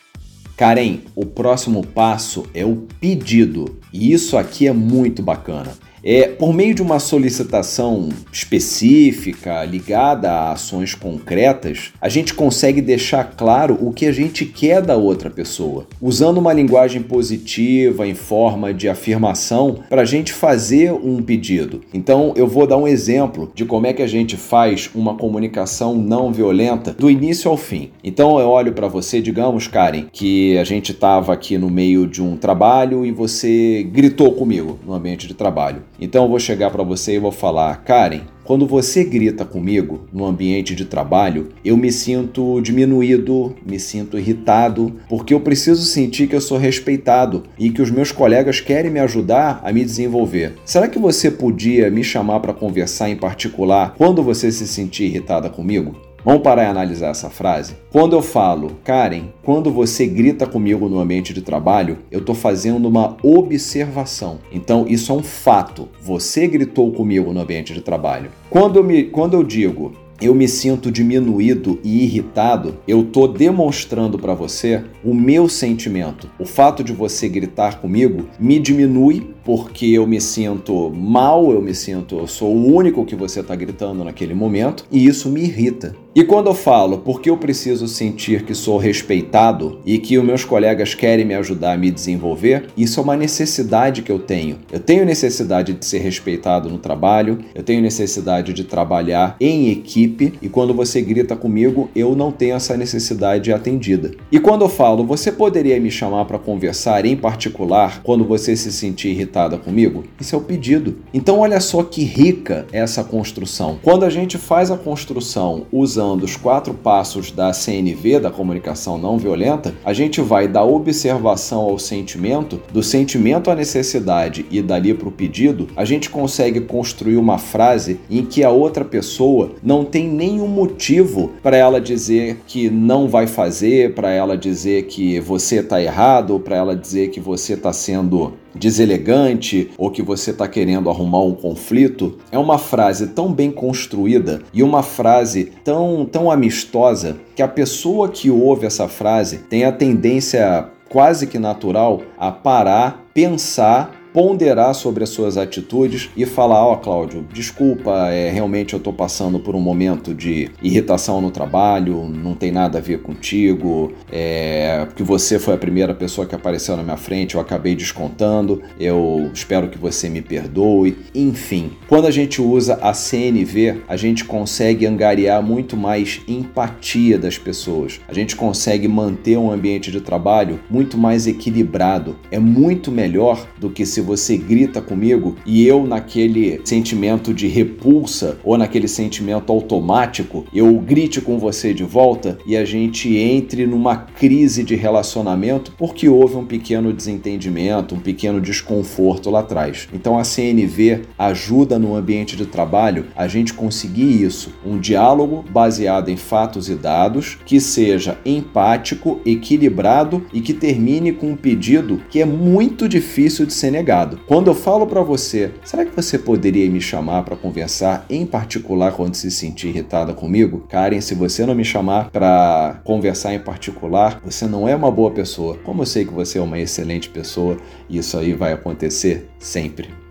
Karen, 0.57 1.01
o 1.17 1.27
próximo 1.27 1.85
passo 1.85 2.47
é 2.55 2.65
o 2.65 2.87
pedido. 3.01 3.81
E 3.93 4.13
isso 4.13 4.37
aqui 4.37 4.69
é 4.69 4.73
muito 4.73 5.23
bacana. 5.23 5.73
É, 6.07 6.29
por 6.29 6.53
meio 6.53 6.75
de 6.75 6.83
uma 6.83 6.99
solicitação 6.99 8.11
específica, 8.31 9.65
ligada 9.65 10.31
a 10.31 10.53
ações 10.53 10.95
concretas, 10.95 11.95
a 11.99 12.11
gente 12.11 12.35
consegue 12.35 12.83
deixar 12.83 13.25
claro 13.35 13.79
o 13.81 13.91
que 13.91 14.05
a 14.05 14.13
gente 14.13 14.45
quer 14.45 14.83
da 14.83 14.99
outra 14.99 15.31
pessoa, 15.31 15.87
usando 16.03 16.37
uma 16.37 16.53
linguagem 16.53 17.03
positiva 17.03 18.07
em 18.07 18.13
forma 18.13 18.75
de 18.75 18.87
afirmação 18.87 19.79
para 19.89 20.03
a 20.03 20.05
gente 20.05 20.31
fazer 20.31 20.93
um 20.93 21.23
pedido. 21.23 21.81
Então, 21.95 22.35
eu 22.37 22.47
vou 22.47 22.67
dar 22.67 22.77
um 22.77 22.87
exemplo 22.87 23.51
de 23.55 23.65
como 23.65 23.87
é 23.87 23.95
que 23.95 24.03
a 24.03 24.07
gente 24.07 24.37
faz 24.37 24.91
uma 24.95 25.15
comunicação 25.15 25.95
não 25.95 26.31
violenta 26.31 26.93
do 26.93 27.11
início 27.11 27.51
ao 27.51 27.57
fim. 27.57 27.93
Então, 28.05 28.39
eu 28.39 28.51
olho 28.51 28.75
para 28.75 28.89
você, 28.89 29.23
digamos, 29.23 29.69
Karen, 29.69 30.05
que 30.13 30.59
a 30.59 30.65
gente 30.65 30.93
estava 30.93 31.33
aqui 31.33 31.57
no 31.57 31.71
meio 31.71 32.07
de 32.07 32.21
um 32.21 32.37
trabalho 32.37 33.07
e 33.07 33.11
você 33.11 33.89
gritou 33.91 34.33
comigo 34.33 34.79
no 34.85 34.93
ambiente 34.93 35.27
de 35.27 35.33
trabalho. 35.33 35.83
Então 36.01 36.25
eu 36.25 36.29
vou 36.29 36.39
chegar 36.39 36.71
para 36.71 36.83
você 36.83 37.15
e 37.15 37.19
vou 37.19 37.33
falar, 37.33 37.83
Karen, 37.85 38.23
quando 38.45 38.67
você 38.67 39.05
grita 39.05 39.45
comigo 39.45 40.07
no 40.13 40.27
ambiente 40.27 40.75
de 40.75 40.85
trabalho, 40.85 41.49
eu 41.65 41.77
me 41.77 41.91
sinto 41.91 42.61
diminuído, 42.61 43.57
me 43.65 43.81
sinto 43.81 44.19
irritado, 44.19 44.97
porque 45.09 45.33
eu 45.33 45.41
preciso 45.41 45.83
sentir 45.83 46.27
que 46.27 46.37
eu 46.37 46.41
sou 46.41 46.59
respeitado 46.59 47.45
e 47.59 47.71
que 47.71 47.81
os 47.81 47.91
meus 47.91 48.13
colegas 48.13 48.61
querem 48.61 48.91
me 48.91 49.01
ajudar 49.01 49.61
a 49.65 49.73
me 49.73 49.83
desenvolver. 49.83 50.55
Será 50.65 50.89
que 50.89 50.99
você 50.99 51.31
podia 51.31 51.91
me 51.91 52.05
chamar 52.05 52.41
para 52.41 52.53
conversar 52.53 53.09
em 53.09 53.17
particular 53.17 53.95
quando 53.97 54.23
você 54.23 54.53
se 54.53 54.67
sentir 54.67 55.05
irritada 55.05 55.49
comigo? 55.49 56.14
Vamos 56.25 56.43
parar 56.43 56.65
e 56.65 56.67
analisar 56.69 57.09
essa 57.09 57.29
frase? 57.29 57.75
Quando 57.93 58.17
eu 58.17 58.23
falo, 58.23 58.79
Karen, 58.83 59.25
quando 59.43 59.71
você 59.71 60.07
grita 60.07 60.47
comigo 60.47 60.89
no 60.89 60.99
ambiente 60.99 61.35
de 61.35 61.43
trabalho, 61.43 61.99
eu 62.11 62.21
estou 62.21 62.35
fazendo 62.35 62.89
uma 62.89 63.15
observação. 63.23 64.39
Então, 64.51 64.87
isso 64.89 65.13
é 65.13 65.15
um 65.15 65.23
fato. 65.23 65.87
Você 66.01 66.49
gritou 66.49 66.91
comigo 66.93 67.31
no 67.31 67.43
ambiente 67.43 67.75
de 67.75 67.83
trabalho. 67.83 68.31
Quando 68.49 68.77
eu, 68.77 68.83
me, 68.83 69.05
quando 69.05 69.35
eu 69.35 69.45
digo, 69.45 69.93
eu 70.19 70.35
me 70.35 70.49
sinto 70.49 70.91
diminuído 70.91 71.79
e 71.85 72.05
irritado, 72.05 72.79
eu 72.89 73.03
estou 73.03 73.29
demonstrando 73.29 74.19
para 74.19 74.33
você 74.33 74.83
o 75.05 75.13
meu 75.13 75.47
sentimento. 75.47 76.31
O 76.39 76.47
fato 76.47 76.83
de 76.83 76.95
você 76.95 77.29
gritar 77.29 77.81
comigo 77.81 78.27
me 78.41 78.59
diminui 78.59 79.34
porque 79.45 79.87
eu 79.87 80.07
me 80.07 80.21
sinto 80.21 80.91
mal, 80.91 81.53
eu 81.53 81.61
me 81.61 81.75
sinto, 81.75 82.19
eu 82.19 82.27
sou 82.27 82.55
o 82.55 82.75
único 82.75 83.05
que 83.05 83.15
você 83.15 83.41
está 83.41 83.55
gritando 83.55 84.03
naquele 84.03 84.35
momento 84.35 84.85
e 84.91 85.07
isso 85.07 85.29
me 85.29 85.43
irrita. 85.43 85.95
E 86.17 86.23
quando 86.23 86.47
eu 86.47 86.55
falo 86.55 86.99
porque 86.99 87.29
eu 87.29 87.37
preciso 87.37 87.89
sentir 87.89 88.45
que 88.45 88.55
sou 88.55 88.79
respeitado 88.79 89.81
e 89.85 89.99
que 89.99 90.17
os 90.17 90.25
meus 90.25 90.45
colegas 90.45 90.95
querem 90.95 91.25
me 91.25 91.35
ajudar 91.35 91.73
a 91.73 91.77
me 91.77 91.91
desenvolver, 91.91 92.69
isso 92.77 93.01
é 93.01 93.03
uma 93.03 93.17
necessidade 93.17 94.01
que 94.01 94.13
eu 94.13 94.21
tenho. 94.21 94.59
Eu 94.71 94.79
tenho 94.79 95.05
necessidade 95.05 95.73
de 95.73 95.85
ser 95.85 95.99
respeitado 95.99 96.71
no 96.71 96.79
trabalho, 96.79 97.41
eu 97.53 97.65
tenho 97.65 97.83
necessidade 97.83 98.53
de 98.53 98.63
trabalhar 98.63 99.37
em 99.41 99.71
equipe 99.71 100.35
e 100.41 100.49
quando 100.49 100.73
você 100.73 101.03
grita 101.03 101.35
comigo, 101.35 101.91
eu 101.97 102.15
não 102.15 102.31
tenho 102.31 102.55
essa 102.55 102.77
necessidade 102.77 103.53
atendida. 103.53 104.13
E 104.31 104.39
quando 104.39 104.63
eu 104.63 104.69
falo, 104.69 105.05
você 105.05 105.33
poderia 105.33 105.81
me 105.81 105.91
chamar 105.91 106.27
para 106.27 106.39
conversar 106.39 107.05
em 107.05 107.17
particular 107.17 108.01
quando 108.05 108.25
você 108.25 108.55
se 108.55 108.71
sentir 108.71 109.09
irritado 109.09 109.34
comigo? 109.59 110.05
Isso 110.21 110.35
é 110.35 110.39
o 110.39 110.43
pedido. 110.43 110.97
Então, 111.13 111.41
olha 111.41 111.59
só 111.61 111.83
que 111.83 112.05
rica 112.05 112.67
é 112.73 112.79
essa 112.79 113.03
construção. 113.03 113.79
Quando 113.83 114.05
a 114.05 114.11
gente 114.11 114.39
faz 114.39 114.71
a 114.71 114.77
construção 114.77 115.67
usando 115.73 116.23
os 116.23 116.37
quatro 116.37 116.75
passos 116.75 117.31
da 117.31 117.53
CNV, 117.53 118.21
da 118.21 118.31
comunicação 118.31 118.97
não 118.97 119.19
violenta, 119.19 119.75
a 119.85 119.93
gente 119.93 120.21
vai 120.21 120.47
da 120.47 120.63
observação 120.63 121.63
ao 121.63 121.79
sentimento, 121.79 122.61
do 122.73 122.83
sentimento 122.83 123.51
à 123.51 123.55
necessidade 123.55 124.47
e 124.51 124.63
dali 124.63 124.95
para 124.95 125.09
o 125.09 125.13
pedido, 125.13 125.69
a 125.77 125.85
gente 125.85 126.11
consegue 126.11 126.61
construir 126.61 127.17
uma 127.17 127.39
frase 127.39 127.99
em 128.11 128.25
que 128.25 128.45
a 128.45 128.51
outra 128.51 128.85
pessoa 128.85 129.53
não 129.63 129.85
tem 129.85 130.09
nenhum 130.09 130.47
motivo 130.47 131.33
para 131.43 131.57
ela 131.57 131.81
dizer 131.81 132.41
que 132.47 132.71
não 132.71 133.09
vai 133.09 133.27
fazer, 133.27 133.95
para 133.95 134.11
ela 134.11 134.37
dizer 134.37 134.85
que 134.85 135.19
você 135.21 135.57
está 135.57 135.83
errado, 135.83 136.39
para 136.39 136.57
ela 136.57 136.77
dizer 136.77 137.09
que 137.09 137.21
você 137.21 137.55
está 137.55 137.73
sendo 137.73 138.35
deselegante 138.55 139.71
ou 139.77 139.91
que 139.91 140.03
você 140.03 140.31
está 140.31 140.47
querendo 140.47 140.89
arrumar 140.89 141.23
um 141.23 141.35
conflito, 141.35 142.19
é 142.31 142.39
uma 142.39 142.59
frase 142.59 143.09
tão 143.09 143.33
bem 143.33 143.51
construída 143.51 144.43
e 144.53 144.63
uma 144.63 144.83
frase 144.83 145.53
tão, 145.65 146.07
tão 146.11 146.31
amistosa 146.31 147.17
que 147.35 147.43
a 147.43 147.49
pessoa 147.49 148.09
que 148.09 148.31
ouve 148.31 148.67
essa 148.67 148.89
frase 148.89 149.39
tem 149.39 149.65
a 149.65 149.73
tendência 149.73 150.69
quase 150.89 151.27
que 151.27 151.39
natural 151.39 152.03
a 152.17 152.31
parar, 152.31 153.05
pensar 153.13 154.04
ponderar 154.15 154.73
sobre 154.77 155.03
as 155.03 155.11
suas 155.11 155.37
atitudes 155.37 156.09
e 156.17 156.25
falar: 156.25 156.65
Ó, 156.65 156.73
oh, 156.73 156.77
Cláudio, 156.77 157.27
desculpa, 157.33 158.11
é, 158.11 158.31
realmente 158.31 158.73
eu 158.73 158.79
estou 158.79 158.93
passando 158.93 159.41
por 159.41 159.57
um 159.57 159.61
momento 159.61 160.15
de 160.15 160.49
irritação 160.63 161.21
no 161.21 161.33
trabalho, 161.33 162.09
não 162.09 162.35
tem 162.35 162.53
nada 162.53 162.79
a 162.79 162.81
ver 162.81 163.03
contigo, 163.03 163.93
é, 164.11 164.87
que 164.95 165.03
você 165.03 165.41
foi 165.41 165.55
a 165.55 165.59
primeira 165.59 165.93
pessoa 165.93 166.27
que 166.29 166.35
apareceu 166.35 166.77
na 166.77 166.85
minha 166.85 166.97
frente, 166.97 167.35
eu 167.35 167.41
acabei 167.41 167.75
descontando, 167.75 168.63
eu 168.79 169.29
espero 169.35 169.69
que 169.69 169.77
você 169.77 170.09
me 170.09 170.23
perdoe. 170.23 170.97
Enfim, 171.13 171.73
quando 171.89 172.07
a 172.07 172.11
gente 172.13 172.41
usa 172.41 172.79
a 172.81 172.95
CNV, 172.95 173.83
a 173.89 173.97
gente 173.97 174.25
consegue 174.25 174.87
angariar 174.87 175.43
muito 175.43 175.77
mais 175.77 176.21
empatia 176.29 177.19
das 177.19 177.37
pessoas, 177.37 178.01
a 178.07 178.15
gente 178.15 178.37
consegue 178.37 178.87
manter 178.87 179.37
um 179.37 179.51
ambiente 179.51 179.91
de 179.91 180.01
trabalho 180.01 180.61
muito 180.71 180.97
mais 180.97 181.27
equilibrado. 181.27 182.17
É 182.31 182.39
muito 182.39 182.93
melhor 182.93 183.45
do 183.59 183.69
que 183.69 183.85
se 183.85 184.04
você 184.05 184.37
grita 184.37 184.81
comigo 184.81 185.37
e 185.47 185.67
eu, 185.67 185.87
naquele 185.87 186.61
sentimento 186.65 187.33
de 187.33 187.49
repulsa 187.49 188.39
ou 188.45 188.57
naquele 188.57 188.87
sentimento 188.87 189.53
automático, 189.53 190.45
eu 190.55 190.73
grite 190.79 191.21
com 191.21 191.39
você 191.39 191.73
de 191.73 191.83
volta 191.83 192.39
e 192.47 192.57
a 192.57 192.65
gente 192.65 193.17
entre 193.17 193.67
numa 193.67 193.97
crise 193.97 194.63
de 194.63 194.75
relacionamento 194.75 195.73
porque 195.79 196.09
houve 196.09 196.37
um 196.37 196.45
pequeno 196.45 196.93
desentendimento, 196.93 197.95
um 197.95 198.01
pequeno 198.01 198.41
desconforto 198.41 199.31
lá 199.31 199.41
atrás. 199.41 199.89
Então 199.93 200.19
a 200.19 200.25
CNV 200.25 201.03
ajuda 201.19 201.79
no 201.79 201.97
ambiente 201.97 202.37
de 202.37 202.47
trabalho 202.47 203.07
a 203.17 203.27
gente 203.27 203.55
conseguir 203.55 204.23
isso, 204.23 204.53
um 204.65 204.79
diálogo 204.79 205.45
baseado 205.51 206.11
em 206.11 206.17
fatos 206.17 206.69
e 206.69 206.75
dados 206.75 207.39
que 207.45 207.61
seja 207.61 208.19
empático, 208.25 209.21
equilibrado 209.25 210.27
e 210.33 210.41
que 210.41 210.53
termine 210.53 211.13
com 211.13 211.31
um 211.31 211.37
pedido 211.37 212.03
que 212.11 212.21
é 212.21 212.25
muito 212.25 212.89
difícil 212.89 213.47
de 213.47 213.53
ser 213.53 213.71
negado 213.71 213.94
quando 214.27 214.49
eu 214.49 214.55
falo 214.55 214.87
para 214.87 215.03
você, 215.03 215.53
será 215.65 215.85
que 215.85 215.95
você 215.95 216.19
poderia 216.19 216.69
me 216.71 216.81
chamar 216.81 217.23
para 217.23 217.37
conversar, 217.37 218.05
em 218.11 218.27
particular 218.27 218.93
quando 218.93 219.15
se 219.15 219.31
sentir 219.31 219.69
irritada 219.69 220.13
comigo? 220.13 220.67
Karen, 220.69 221.01
se 221.01 221.15
você 221.15 221.47
não 221.47 221.55
me 221.55 221.65
chamar 221.65 222.11
para 222.11 222.81
conversar 222.85 223.35
em 223.35 223.39
particular, 223.39 224.21
você 224.25 224.47
não 224.47 224.69
é 224.69 224.75
uma 224.75 224.91
boa 224.91 225.11
pessoa. 225.11 225.57
Como 225.65 225.83
eu 225.83 225.87
sei 225.87 226.05
que 226.05 226.13
você 226.13 226.39
é 226.39 226.43
uma 226.43 226.59
excelente 226.59 227.09
pessoa, 227.09 227.57
isso 227.89 228.19
aí 228.19 228.33
vai 228.33 228.53
acontecer 228.53 229.29
sempre. 229.39 230.04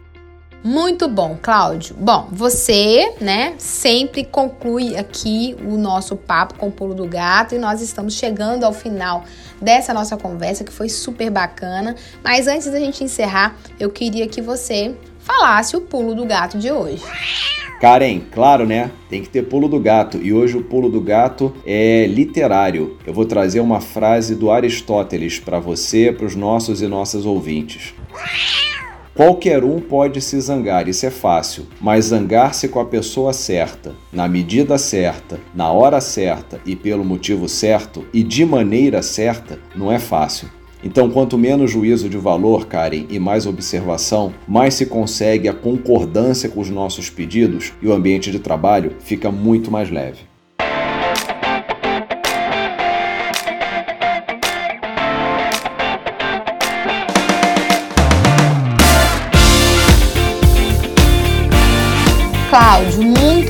Muito 0.64 1.10
bom, 1.10 1.38
Cláudio. 1.42 1.94
Bom, 2.00 2.30
você, 2.32 3.14
né, 3.20 3.54
sempre 3.58 4.24
conclui 4.24 4.96
aqui 4.96 5.58
o 5.66 5.78
nosso 5.78 6.16
papo 6.16 6.54
com 6.54 6.68
o 6.70 6.72
pulo 6.72 6.94
do 6.94 7.06
gato 7.06 7.54
e 7.54 7.58
nós 7.58 7.82
estamos 7.82 8.14
chegando 8.14 8.64
ao 8.64 8.72
final 8.72 9.26
dessa 9.62 9.94
nossa 9.94 10.16
conversa 10.16 10.64
que 10.64 10.72
foi 10.72 10.88
super 10.88 11.30
bacana. 11.30 11.96
Mas 12.24 12.48
antes 12.48 12.72
da 12.72 12.80
gente 12.80 13.04
encerrar, 13.04 13.58
eu 13.78 13.90
queria 13.90 14.26
que 14.26 14.42
você 14.42 14.96
falasse 15.20 15.76
o 15.76 15.82
pulo 15.82 16.16
do 16.16 16.26
gato 16.26 16.58
de 16.58 16.72
hoje. 16.72 17.04
Karen, 17.82 18.22
claro, 18.32 18.66
né? 18.66 18.90
Tem 19.10 19.22
que 19.22 19.28
ter 19.28 19.44
pulo 19.44 19.68
do 19.68 19.78
gato. 19.78 20.18
E 20.18 20.32
hoje 20.32 20.56
o 20.56 20.64
pulo 20.64 20.90
do 20.90 21.02
gato 21.02 21.54
é 21.66 22.08
literário. 22.08 22.98
Eu 23.06 23.14
vou 23.14 23.26
trazer 23.26 23.60
uma 23.60 23.82
frase 23.82 24.34
do 24.34 24.50
Aristóteles 24.50 25.38
para 25.38 25.60
você, 25.60 26.10
para 26.10 26.26
os 26.26 26.34
nossos 26.34 26.82
e 26.82 26.88
nossas 26.88 27.26
ouvintes. 27.26 27.94
Qualquer 29.16 29.64
um 29.64 29.80
pode 29.80 30.20
se 30.22 30.42
zangar, 30.42 30.88
isso 30.88 31.06
é 31.06 31.12
fácil, 31.12 31.68
mas 31.80 32.06
zangar-se 32.06 32.68
com 32.68 32.80
a 32.80 32.86
pessoa 32.86 33.32
certa, 33.32 33.94
na 34.12 34.28
medida 34.28 34.76
certa, 34.80 35.40
na 35.54 35.72
hora 35.72 36.02
certa 36.02 36.60
e 36.66 36.76
pelo 36.76 37.06
motivo 37.06 37.48
certo 37.48 38.08
e 38.12 38.24
de 38.24 38.44
maneira 38.44 39.04
certa 39.04 39.60
não 39.76 39.92
é 39.92 40.00
fácil. 40.00 40.50
Então, 40.84 41.12
quanto 41.12 41.38
menos 41.38 41.70
juízo 41.70 42.10
de 42.10 42.18
valor, 42.18 42.66
Karen, 42.66 43.06
e 43.08 43.20
mais 43.20 43.46
observação, 43.46 44.34
mais 44.48 44.74
se 44.74 44.88
consegue 44.88 45.48
a 45.48 45.54
concordância 45.54 46.50
com 46.50 46.60
os 46.60 46.72
nossos 46.72 47.08
pedidos 47.08 47.72
e 47.84 47.88
o 47.88 47.94
ambiente 47.94 48.32
de 48.32 48.40
trabalho 48.40 48.96
fica 49.00 49.32
muito 49.32 49.70
mais 49.70 49.92
leve. 49.92 50.33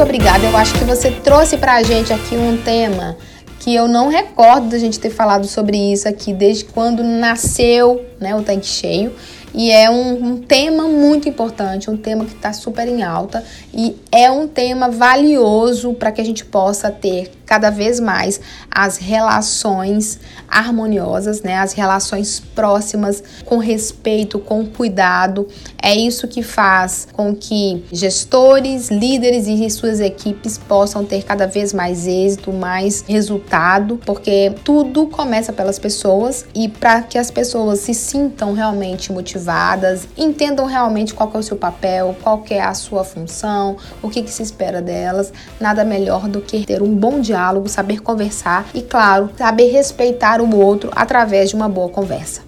Obrigada. 0.04 0.45
Eu 0.45 0.56
acho 0.58 0.74
que 0.74 0.84
você 0.84 1.10
trouxe 1.10 1.58
para 1.58 1.76
a 1.76 1.84
gente 1.84 2.12
aqui 2.12 2.36
um 2.36 2.58
tema 2.58 3.16
que 3.60 3.74
eu 3.74 3.88
não 3.88 4.10
recordo 4.10 4.68
da 4.68 4.78
gente 4.78 4.99
ter 4.99 5.10
falado 5.10 5.47
sobre 5.47 5.78
isso 5.78 6.08
aqui 6.10 6.34
desde 6.34 6.66
quando 6.66 7.01
nasceu 7.01 8.04
né, 8.20 8.36
o 8.36 8.43
tanque 8.43 8.66
cheio. 8.66 9.14
e 9.54 9.72
é 9.72 9.89
um, 9.89 10.32
um 10.32 10.38
tema 10.38 10.84
muito 10.89 11.30
importante, 11.30 11.89
um 11.89 11.95
tema 11.95 12.26
que 12.26 12.34
está 12.34 12.51
super 12.51 12.86
em 12.88 13.01
alta 13.01 13.43
e 13.74 13.95
é 14.12 14.30
um 14.30 14.47
tema 14.47 14.89
valioso 14.89 15.93
para 15.93 16.12
que 16.12 16.20
a 16.20 16.26
gente 16.26 16.43
possa 16.43 16.91
ter 16.91 17.32
cada 17.46 17.70
vez 17.70 18.00
mais 18.00 18.39
as 18.70 18.98
relações 18.98 20.20
harmoniosas, 20.48 21.41
né? 21.41 21.58
As 21.58 21.74
relações 21.74 22.39
próximas, 22.39 23.24
com 23.46 23.58
respeito, 23.58 24.39
com 24.39 24.66
cuidado. 24.66 25.48
É 25.82 25.96
isso 25.96 26.28
que 26.28 26.41
faz 26.41 27.08
com 27.14 27.36
que 27.36 27.84
gestores, 27.91 28.89
líderes 28.89 29.48
e 29.48 29.70
suas 29.70 30.00
equipes 30.00 30.58
possam 30.58 31.04
ter 31.04 31.24
cada 31.24 31.48
vez 31.48 31.74
mais 31.74 32.08
êxito, 32.08 32.52
mais 32.52 33.04
resultado, 33.08 34.00
porque 34.06 34.54
tudo 34.64 35.08
começa 35.08 35.52
pelas 35.52 35.80
pessoas 35.80 36.46
e 36.54 36.70
para 36.70 37.02
que 37.02 37.18
as 37.18 37.30
pessoas 37.30 37.80
se 37.80 37.94
sintam 37.94 38.54
realmente 38.54 39.12
motivadas, 39.12 40.08
entendam 40.18 40.66
realmente 40.66 41.14
qual 41.14 41.32
é 41.34 41.38
o 41.38 41.44
seu 41.44 41.58
papel, 41.58 42.16
qual 42.22 42.44
é 42.50 42.62
a 42.62 42.74
sua 42.74 43.04
função, 43.04 43.78
o 44.02 44.10
que, 44.10 44.22
que 44.22 44.32
se 44.32 44.44
espera 44.44 44.82
delas, 44.82 45.34
nada 45.60 45.84
melhor 45.84 46.28
do 46.28 46.41
que 46.41 46.66
ter 46.66 46.82
um 46.82 46.94
bom 46.94 47.22
diálogo, 47.44 47.68
saber 47.68 48.02
conversar 48.02 48.66
e, 48.74 48.82
claro, 48.82 49.30
saber 49.38 49.70
respeitar 49.70 50.41
o 50.41 50.56
outro 50.56 50.89
através 50.96 51.50
de 51.50 51.56
uma 51.56 51.68
boa 51.68 51.89
conversa. 51.89 52.41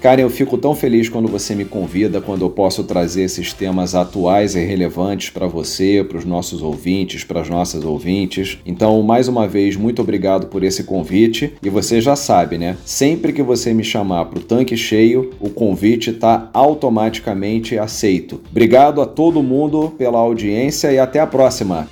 Karen, 0.00 0.22
eu 0.22 0.30
fico 0.30 0.56
tão 0.56 0.74
feliz 0.74 1.10
quando 1.10 1.28
você 1.28 1.54
me 1.54 1.66
convida, 1.66 2.22
quando 2.22 2.40
eu 2.40 2.48
posso 2.48 2.84
trazer 2.84 3.24
esses 3.24 3.52
temas 3.52 3.94
atuais 3.94 4.54
e 4.54 4.64
relevantes 4.64 5.28
para 5.28 5.46
você, 5.46 6.02
para 6.02 6.16
os 6.16 6.24
nossos 6.24 6.62
ouvintes, 6.62 7.22
para 7.22 7.42
as 7.42 7.50
nossas 7.50 7.84
ouvintes. 7.84 8.58
Então, 8.64 9.02
mais 9.02 9.28
uma 9.28 9.46
vez, 9.46 9.76
muito 9.76 10.00
obrigado 10.00 10.46
por 10.46 10.64
esse 10.64 10.84
convite. 10.84 11.52
E 11.62 11.68
você 11.68 12.00
já 12.00 12.16
sabe, 12.16 12.56
né? 12.56 12.78
Sempre 12.82 13.30
que 13.30 13.42
você 13.42 13.74
me 13.74 13.84
chamar 13.84 14.24
para 14.24 14.38
o 14.38 14.42
tanque 14.42 14.74
cheio, 14.74 15.32
o 15.38 15.50
convite 15.50 16.08
está 16.08 16.48
automaticamente 16.54 17.78
aceito. 17.78 18.40
Obrigado 18.50 19.02
a 19.02 19.06
todo 19.06 19.42
mundo 19.42 19.92
pela 19.98 20.18
audiência 20.18 20.90
e 20.90 20.98
até 20.98 21.20
a 21.20 21.26
próxima. 21.26 21.86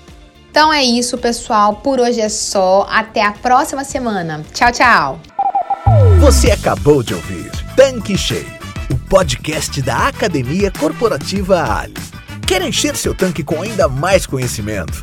Então 0.51 0.73
é 0.73 0.83
isso, 0.83 1.17
pessoal. 1.19 1.77
Por 1.77 2.01
hoje 2.01 2.21
é 2.21 2.29
só. 2.29 2.87
Até 2.91 3.25
a 3.25 3.33
próxima 3.33 3.85
semana. 3.85 4.45
Tchau, 4.53 4.73
tchau. 4.73 5.21
Você 6.21 6.51
acabou 6.51 7.03
de 7.03 7.15
ouvir 7.15 7.51
Tanque 7.77 8.19
Cheio, 8.19 8.59
o 8.91 8.99
podcast 9.09 9.81
da 9.83 10.09
Academia 10.09 10.71
Corporativa 10.71 11.63
Ali. 11.63 11.95
Quer 12.47 12.63
encher 12.63 12.97
seu 12.97 13.15
tanque 13.15 13.45
com 13.45 13.63
ainda 13.63 13.89
mais 13.89 14.27
conhecimento? 14.27 15.03